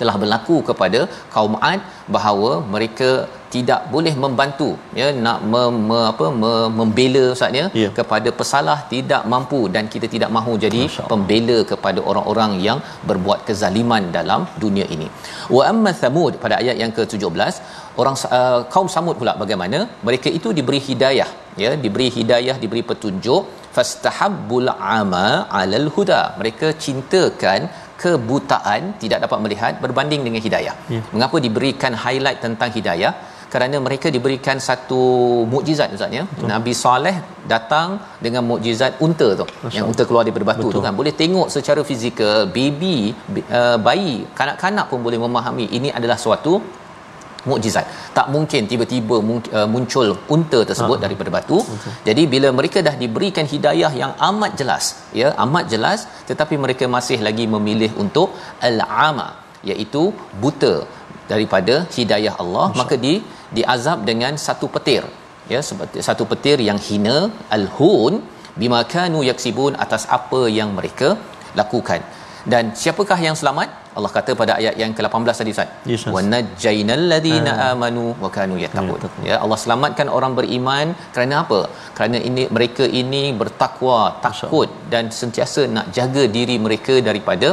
[0.00, 1.00] telah berlaku kepada
[1.34, 1.80] kaum Ad
[2.16, 3.10] bahawa mereka
[3.54, 4.68] tidak boleh membantu
[5.00, 7.88] ya nak me, me, apa me, membela ustaz ya Ya.
[7.98, 12.78] kepada pesalah tidak mampu dan kita tidak mahu jadi pembela kepada orang-orang yang
[13.10, 15.08] berbuat kezaliman dalam dunia ini.
[15.56, 17.54] Wa amma Thamud pada ayat yang ke-17
[18.02, 21.30] orang uh, kaum Samud pula bagaimana mereka itu diberi hidayah
[21.62, 23.42] ya diberi hidayah diberi petunjuk
[23.76, 24.68] fastahabbul
[25.00, 25.26] ama
[25.60, 27.60] alal huda mereka cintakan
[28.02, 30.74] kebutaan tidak dapat melihat berbanding dengan hidayah.
[30.94, 31.02] Ya.
[31.14, 33.14] Mengapa diberikan highlight tentang hidayah?
[33.52, 35.00] Kerana mereka diberikan satu
[35.52, 36.24] mukjizat Ustaz ya.
[36.52, 37.16] Nabi Saleh
[37.52, 37.88] datang
[38.24, 39.46] dengan mukjizat unta tu.
[39.46, 40.74] Masya yang unta keluar daripada batu Betul.
[40.76, 40.94] tu kan.
[41.00, 42.96] Boleh tengok secara fizikal baby
[43.58, 46.54] uh, bayi kanak-kanak pun boleh memahami ini adalah suatu
[47.50, 47.86] mukjizat.
[48.18, 49.16] Tak mungkin tiba-tiba
[49.58, 51.04] uh, muncul unta tersebut Ha.
[51.06, 51.58] daripada batu.
[52.08, 54.84] Jadi bila mereka dah diberikan hidayah yang amat jelas,
[55.20, 58.30] ya, amat jelas tetapi mereka masih lagi memilih untuk
[58.68, 59.28] al-ama
[59.70, 60.02] iaitu
[60.42, 60.74] buta
[61.32, 63.14] daripada hidayah Allah, maka di
[63.56, 65.04] diazab dengan satu petir.
[65.52, 67.16] Ya, seperti satu petir yang hina
[67.56, 68.14] al-hun
[68.60, 71.08] bima kanu yaksibun atas apa yang mereka
[71.60, 72.00] lakukan.
[72.52, 73.68] Dan siapakah yang selamat?
[73.98, 75.68] Allah kata pada ayat yang ke-18 tadi Ustaz.
[75.90, 76.14] Yes, Ustaz.
[76.14, 79.00] Wa najjaynal ladina amanu wa kanu yattaqun.
[79.28, 81.60] Ya Allah selamatkan orang beriman kerana apa?
[81.98, 87.50] Kerana ini mereka ini bertakwa, takut dan sentiasa nak jaga diri mereka daripada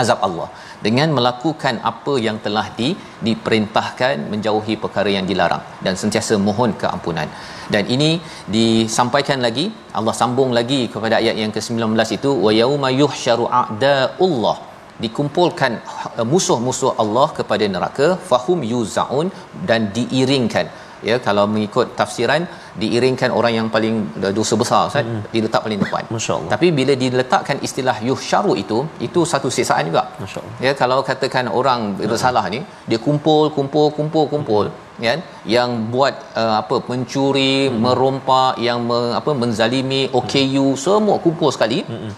[0.00, 0.48] azab Allah
[0.86, 2.88] dengan melakukan apa yang telah di,
[3.26, 7.28] diperintahkan menjauhi perkara yang dilarang dan sentiasa mohon keampunan
[7.74, 8.10] dan ini
[8.56, 9.66] disampaikan lagi
[9.98, 14.56] Allah sambung lagi kepada ayat yang ke-19 itu wa yauma yuhsyaru a'daullah
[15.04, 15.72] dikumpulkan
[16.18, 19.28] uh, musuh-musuh Allah kepada neraka fahum yuzaun
[19.70, 20.68] dan diiringkan
[21.08, 22.42] ya kalau mengikut tafsiran
[22.82, 25.28] diiringkan orang yang paling uh, dosa besar Ustaz mm-hmm.
[25.34, 26.50] diletak paling depan Masya Allah.
[26.54, 28.78] tapi bila diletakkan istilah yuhsyaru itu
[29.08, 30.56] itu satu siksaan juga Masya Allah.
[30.66, 31.80] ya kalau katakan orang
[32.12, 34.66] bersalah ni dia kumpul kumpul kumpul kumpul
[35.06, 35.20] kan
[35.54, 37.80] yang buat uh, apa mencuri hmm.
[37.84, 42.12] merompak yang me, apa menzalimi OKU semua kumpul sekali hmm.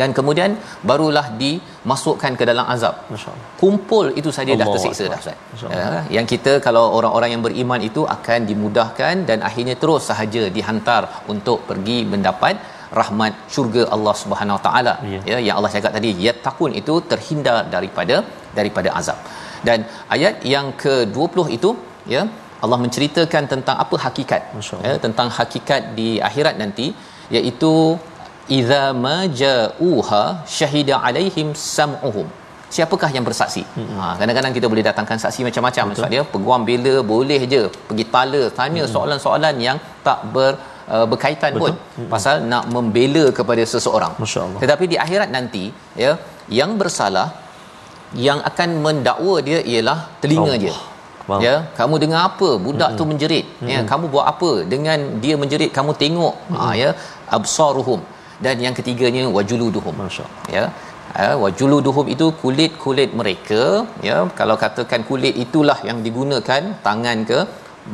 [0.00, 0.50] Dan kemudian
[0.90, 3.48] barulah dimasukkan ke dalam azab Masya Allah.
[3.62, 5.14] kumpul itu saja dah Allahu tersiksa Akbar.
[5.14, 5.20] dah
[5.56, 5.76] Ustaz.
[5.80, 11.02] Ya, yang kita kalau orang-orang yang beriman itu akan dimudahkan dan akhirnya terus sahaja dihantar
[11.34, 12.56] untuk pergi mendapat
[13.00, 14.94] rahmat syurga Allah Subhanahu Wa Taala.
[15.14, 15.20] Ya.
[15.30, 18.16] Ya, yang Allah cakap tadi, yattaqun itu terhindar daripada
[18.58, 19.18] daripada azab.
[19.68, 19.78] Dan
[20.16, 21.70] ayat yang ke-20 itu
[22.14, 22.22] ya
[22.64, 24.82] Allah menceritakan tentang apa hakikat Allah.
[24.86, 26.86] ya, tentang hakikat di akhirat nanti
[27.36, 27.72] iaitu
[28.58, 30.24] idza ma ja'uha
[30.56, 32.26] syahida alaihim sam'uhum
[32.76, 33.96] siapakah yang bersaksi hmm.
[34.00, 38.42] ha kadang-kadang kita boleh datangkan saksi macam-macam maksud dia peguam bela boleh je pergi tala
[38.58, 38.92] tanya hmm.
[38.94, 40.52] soalan-soalan yang tak ber
[40.94, 41.62] uh, berkaitan Betul.
[41.62, 42.10] pun hmm.
[42.14, 44.60] pasal nak membela kepada seseorang Masya Allah.
[44.64, 45.64] tetapi di akhirat nanti
[46.04, 46.12] ya
[46.60, 47.28] yang bersalah
[48.26, 50.60] yang akan mendakwa dia ialah telinga Allah.
[50.64, 50.74] dia
[51.28, 51.40] Faham.
[51.44, 52.98] ya kamu dengar apa budak mm-hmm.
[52.98, 56.58] tu menjerit ya kamu buat apa dengan dia menjerit kamu tengok mm-hmm.
[56.70, 56.90] ha ya
[57.36, 58.00] absaruhum
[58.44, 59.94] dan yang ketiganya wajuluduhum.
[60.50, 60.66] Ya.
[61.14, 63.86] Ya wajuluduhum itu kulit-kulit mereka.
[64.02, 67.38] Ya kalau katakan kulit itulah yang digunakan tangan ke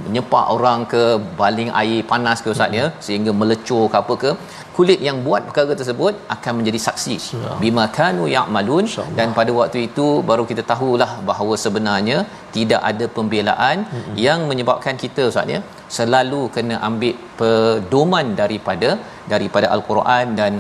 [0.05, 1.03] menyepak orang ke
[1.41, 4.31] baling air panas ke ustaz ya sehingga melecur ke apa ke
[4.77, 7.17] kulit yang buat perkara tersebut akan menjadi saksi.
[7.63, 8.85] Bima kanu ya'malun.
[9.19, 12.19] Dan pada waktu itu baru kita tahulah bahawa sebenarnya
[12.57, 14.15] tidak ada pembelaan mm-hmm.
[14.27, 15.61] yang menyebabkan kita ustaz ya
[15.97, 18.91] selalu kena ambil pedoman daripada
[19.33, 20.53] daripada al-Quran dan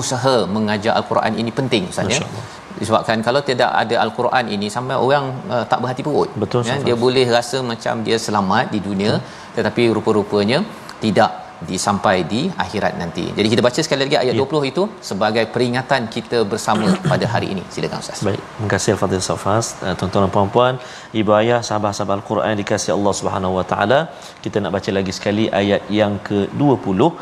[0.00, 2.18] usaha mengajar al-Quran ini penting ustaz ya.
[2.18, 2.59] Masya Allah.
[2.80, 5.24] Disebabkan kalau tidak ada al-Quran ini sampai orang
[5.54, 9.12] uh, tak berhati perut Betul, ya, dia boleh rasa macam dia selamat di dunia
[9.56, 10.60] tetapi rupa-rupanya
[11.04, 11.30] tidak
[11.68, 13.24] disampai di akhirat nanti.
[13.38, 14.42] Jadi kita baca sekali lagi ayat Ya.
[14.42, 17.62] 20 itu sebagai peringatan kita bersama pada hari ini.
[17.74, 18.20] Silakan Ustaz.
[18.28, 19.66] Baik, terima kasih Al-Fadhil Safas.
[19.84, 20.74] Uh, tuan-tuan dan puan-puan,
[21.20, 24.00] ibu ayah, sahabat-sahabat Al-Quran dikasihi Allah Subhanahu Wa Taala.
[24.44, 27.12] Kita nak baca lagi sekali ayat yang ke-20 uh,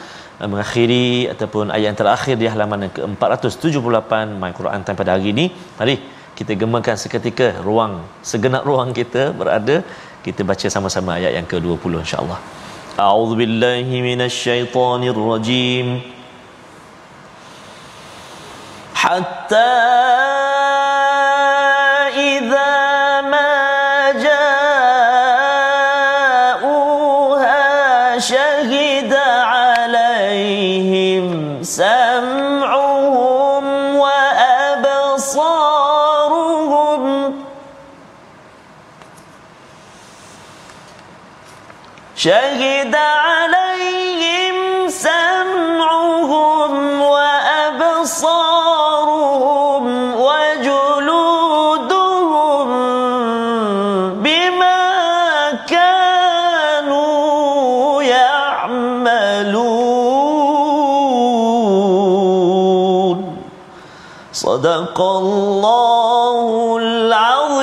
[0.47, 5.51] mengakhiri ataupun ayat yang terakhir di halaman yang ke-478 My Quran Time pada hari ini.
[5.79, 5.99] Mari
[6.39, 9.83] kita gemakan seketika ruang segenap ruang kita berada
[10.23, 12.39] kita baca sama-sama ayat yang ke-20 insya-Allah.
[12.99, 15.19] A'udzu minasyaitonir
[42.95, 48.25] عليهم سمعهم وأبصارهم
[50.21, 51.49] وجلودهم
[54.23, 54.89] بما
[55.69, 57.13] كانوا
[58.03, 59.59] يعملون.
[64.33, 67.59] صدق الله العظيم.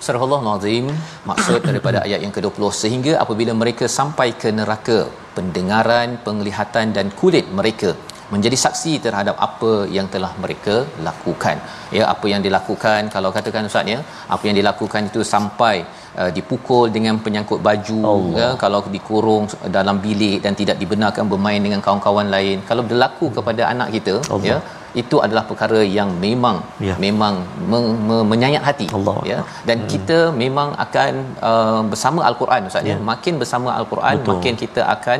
[0.00, 0.86] صدق الله العظيم.
[1.28, 4.98] Maksud daripada ayat yang ke-20 sehingga apabila mereka sampai ke neraka
[5.36, 7.90] pendengaran, penglihatan dan kulit mereka
[8.32, 10.74] menjadi saksi terhadap apa yang telah mereka
[11.06, 11.56] lakukan.
[11.96, 14.00] Ya, apa yang dilakukan kalau katakan ustaz ya,
[14.34, 15.74] apa yang dilakukan itu sampai
[16.20, 19.46] uh, dipukul dengan penyangkut baju ya, kalau dikurung
[19.78, 22.58] dalam bilik dan tidak dibenarkan bermain dengan kawan-kawan lain.
[22.70, 24.46] Kalau berlaku kepada anak kita Allah.
[24.52, 24.58] ya,
[25.02, 26.56] itu adalah perkara yang memang
[26.88, 26.94] Ya.
[27.04, 27.34] memang
[27.70, 29.38] me- me- menyayat hati Allah ya
[29.68, 29.88] dan hmm.
[29.92, 31.12] kita memang akan
[31.50, 32.96] uh, bersama al-Quran ustaz ya Ya.
[33.10, 34.32] makin bersama al-Quran Betul.
[34.34, 35.18] makin kita akan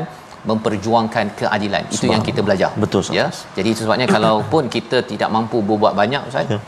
[0.49, 3.25] memperjuangkan keadilan itu yang kita belajar Betul, ya
[3.57, 6.59] jadi itu sebabnya kalaupun kita tidak mampu berbuat banyak ustaz Ya.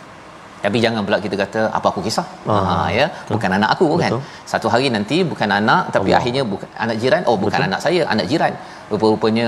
[0.66, 4.12] tapi jangan pula kita kata apa aku kisah Ah, ha ya bukan anak aku kan
[4.16, 4.22] Betul.
[4.52, 6.20] satu hari nanti bukan anak tapi Allah.
[6.24, 7.68] akhirnya bukan anak jiran oh bukan Betul.
[7.70, 8.54] anak saya anak jiran
[8.92, 9.48] rupa-rupanya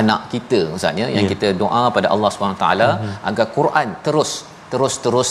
[0.00, 1.32] anak kita ustaz ya yang Ya.
[1.34, 2.88] kita doa pada Allah Subhanahu taala
[3.30, 4.32] agar Quran terus
[4.72, 5.30] terus terus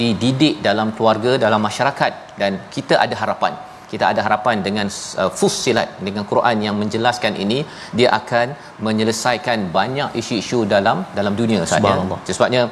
[0.00, 3.52] dididik dalam keluarga dalam masyarakat dan kita ada harapan
[3.90, 4.86] kita ada harapan dengan
[5.22, 7.58] uh, fussilat dengan Quran yang menjelaskan ini
[7.98, 8.46] dia akan
[8.86, 11.82] menyelesaikan banyak isu-isu dalam dalam dunia Ustaz ya.
[11.84, 12.18] Subhanallah.
[12.38, 12.62] Sebabnya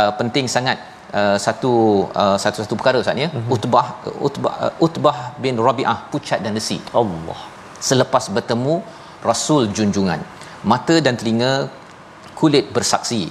[0.00, 0.78] uh, penting sangat
[1.20, 1.72] uh, satu
[2.22, 3.28] uh, satu satu perkara Ustaz ya.
[3.28, 3.48] Mhm.
[3.56, 3.86] Utbah
[4.28, 7.40] Utbah uh, Utbah bin Rabi'ah pucat dan lesi Allah
[7.90, 8.74] selepas bertemu
[9.30, 10.20] Rasul junjungan.
[10.70, 11.52] Mata dan telinga
[12.38, 13.22] kulit bersaksi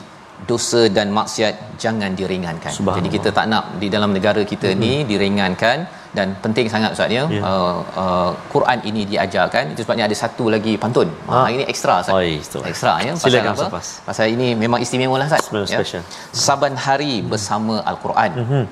[0.49, 2.73] dosa dan maksiat jangan diringankan.
[2.97, 4.83] Jadi kita tak nak di dalam negara kita mm-hmm.
[4.83, 5.77] ni diringankan
[6.17, 7.23] dan penting sangat ustaz ya.
[7.37, 7.41] Ya.
[7.49, 9.63] Uh, uh, Quran ini diajarkan.
[9.73, 11.09] Itu sebabnya ada satu lagi pantun.
[11.29, 11.33] Ha.
[11.33, 11.43] Ah.
[11.45, 12.25] Hari ini ekstra ustaz.
[12.47, 12.59] Itu.
[12.71, 13.13] Ekstra ya.
[13.15, 13.67] Pasal Silakan, apa?
[13.75, 13.89] Fas.
[14.09, 15.45] Pasal ini memang istimewa lah ustaz.
[15.75, 16.03] Special.
[16.45, 18.31] Saban hari bersama al-Quran.
[18.41, 18.63] Mm-hmm.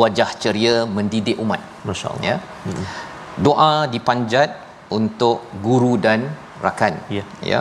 [0.00, 2.36] Wajah ceria mendidik umat Masya Allah ya
[3.46, 4.50] doa dipanjat
[4.98, 6.20] untuk guru dan
[6.64, 7.24] rakan Ya.
[7.52, 7.60] ya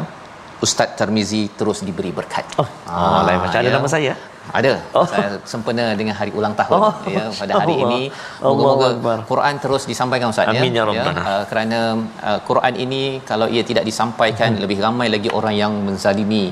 [0.65, 4.13] Ustaz Tarmizi terus diberi berkat Oh, oh lain macam ada nama saya?
[4.57, 5.03] ada Oh.
[5.11, 7.85] saya sempena dengan hari ulang tahun Oh, ya pada hari Allah.
[7.97, 8.01] ini
[8.45, 9.13] moga-moga.
[9.31, 11.21] Quran terus disampaikan ustaz Amin ya Rabbana.
[11.31, 11.79] uh, kerana
[12.29, 16.43] uh, Quran ini kalau ia tidak disampaikan lebih ramai lagi orang yang menzalimi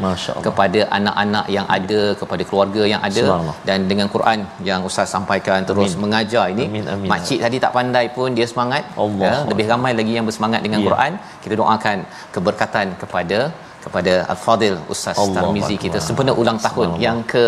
[0.48, 3.26] kepada anak-anak yang ada kepada keluarga yang ada
[3.70, 4.40] dan dengan Quran
[4.70, 7.08] yang ustaz sampaikan terus mengajar ini Amin, amin.
[7.14, 9.22] makcik tadi tak pandai pun dia semangat Allah.
[9.28, 10.88] ya, lebih ramai lagi yang bersemangat dengan Ya.
[10.90, 11.12] Quran
[11.46, 11.98] kita doakan
[12.36, 13.40] keberkatan kepada
[13.86, 16.08] kepada Al-Fadil Ustaz Allah Tarmizi kita Akbar.
[16.08, 17.06] sempena ulang tahun Subhanallah.
[17.08, 17.46] yang ke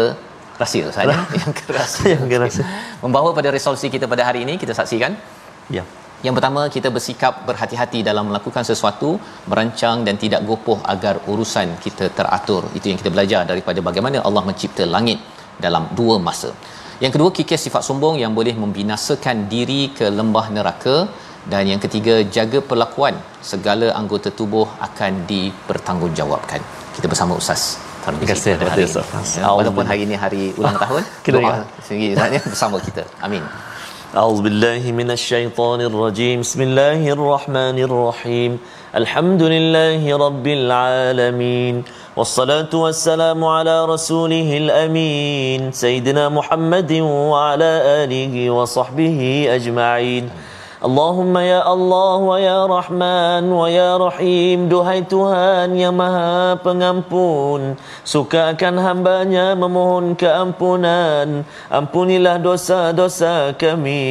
[0.61, 1.17] rahsia Ustaz ya?
[1.41, 2.65] yang ke rahsia Yang ke rahsia.
[3.03, 5.13] membawa pada resolusi kita pada hari ini kita saksikan
[5.77, 5.85] Ya
[6.25, 9.09] yang pertama kita bersikap berhati-hati dalam melakukan sesuatu
[9.51, 14.43] merancang dan tidak gopoh agar urusan kita teratur itu yang kita belajar daripada bagaimana Allah
[14.49, 15.19] mencipta langit
[15.65, 16.49] dalam dua masa
[17.03, 20.95] yang kedua kikis sifat sombong yang boleh membinasakan diri ke lembah neraka
[21.52, 23.14] dan yang ketiga jaga perlakuan
[23.50, 26.60] segala anggota tubuh akan dipertanggungjawabkan
[26.96, 27.62] kita bersama Ustaz
[28.04, 28.90] Tarmizi Terima kasih pada kepada hari ini.
[28.92, 29.30] Ustaz Fas.
[29.40, 31.66] Ya, walaupun hari ini hari ulang tahun Kita doa ingat.
[31.88, 33.44] sendiri Ustaz ya, bersama kita amin
[34.10, 38.52] أعوذ بالله من الشيطان الرجيم بسم الله الرحمن الرحيم
[39.00, 41.74] الحمد لله رب العالمين
[42.18, 46.92] والصلاة والسلام على رسوله الأمين سيدنا محمد
[47.30, 47.70] وعلى
[48.02, 49.18] آله وصحبه
[49.56, 50.24] أجمعين
[50.83, 54.67] Allahumma ya Allah wa ya Rahman wa ya Rahim.
[54.67, 57.79] Duhai Tuhan yang maha pengampun.
[58.03, 61.47] Sukakan hambanya memohon keampunan.
[61.71, 64.03] Ampunilah dosa-dosa kami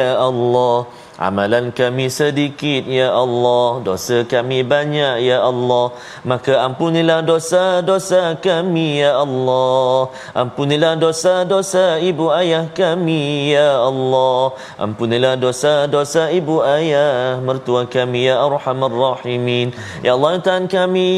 [0.00, 0.88] ya Allah.
[1.20, 3.84] Amalan kami sedikit ya Allah.
[3.84, 5.92] Dosa kami banyak ya Allah.
[6.24, 10.08] Maka ampunilah dosa-dosa kami ya Allah.
[10.32, 14.56] Ampunilah dosa-dosa ibu ayah kami ya Allah.
[14.80, 19.76] Ampunilah dosa-dosa ibu ayah Mertua kami ya arhamar rahimin.
[20.00, 21.12] Ya Allah Tuhan kami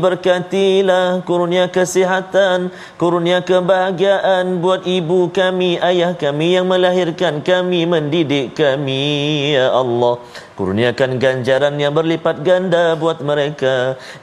[0.00, 9.41] Berkatilah kurnia kesihatan Kurnia kebahagiaan Buat ibu kami Ayah kami yang melahirkan kami Mendidik kami
[9.42, 10.22] Ya Allah
[10.62, 13.74] Kurniakan ganjaran yang berlipat ganda buat mereka.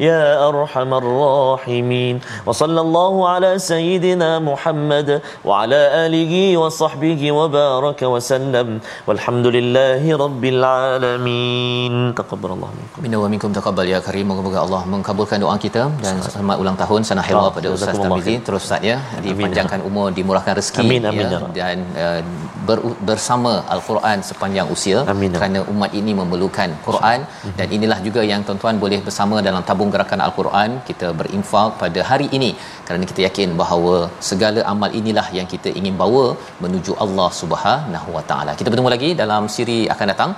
[0.07, 2.15] Ya Arhamar Rahimin.
[2.47, 5.09] Wa sallallahu ala Sayyidina Muhammad
[5.47, 8.69] Wa ala alihi wa sahbihi wa baraka wa sallam.
[9.09, 11.93] Walhamdulillahi Rabbil Alamin.
[12.21, 12.99] Taqabbalallah minkum.
[13.03, 13.51] Minna wa minkum.
[13.59, 14.25] Taqabbal ya karim.
[14.31, 17.01] Moga-moga Allah mengkabulkan doa kita dan selamat ulang tahun.
[17.11, 21.25] Sana helwa Ah, pada Ustaz Tamizi terus Ustaz ya dipanjangkan umur dimurahkan rezeki Amin, amin,
[21.33, 22.19] ya, ya dan uh,
[22.67, 22.77] ber,
[23.09, 24.97] bersama al-Quran sepanjang usia.
[25.13, 27.19] Amin, ya kerana umat ini memerlukan Quran
[27.59, 32.27] dan inilah juga yang tuan-tuan boleh bersama dalam tabung gerakan al-Quran kita berinfak pada hari
[32.39, 32.51] ini
[32.89, 33.95] kerana kita yakin bahawa
[34.30, 36.25] segala amal inilah yang kita ingin bawa
[36.65, 38.53] menuju Allah Subhanahu Wa Taala.
[38.61, 40.34] Kita bertemu lagi dalam siri akan datang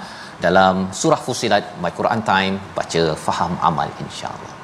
[0.47, 4.60] dalam surah Fusilat My Quran Time baca faham amal insya-Allah.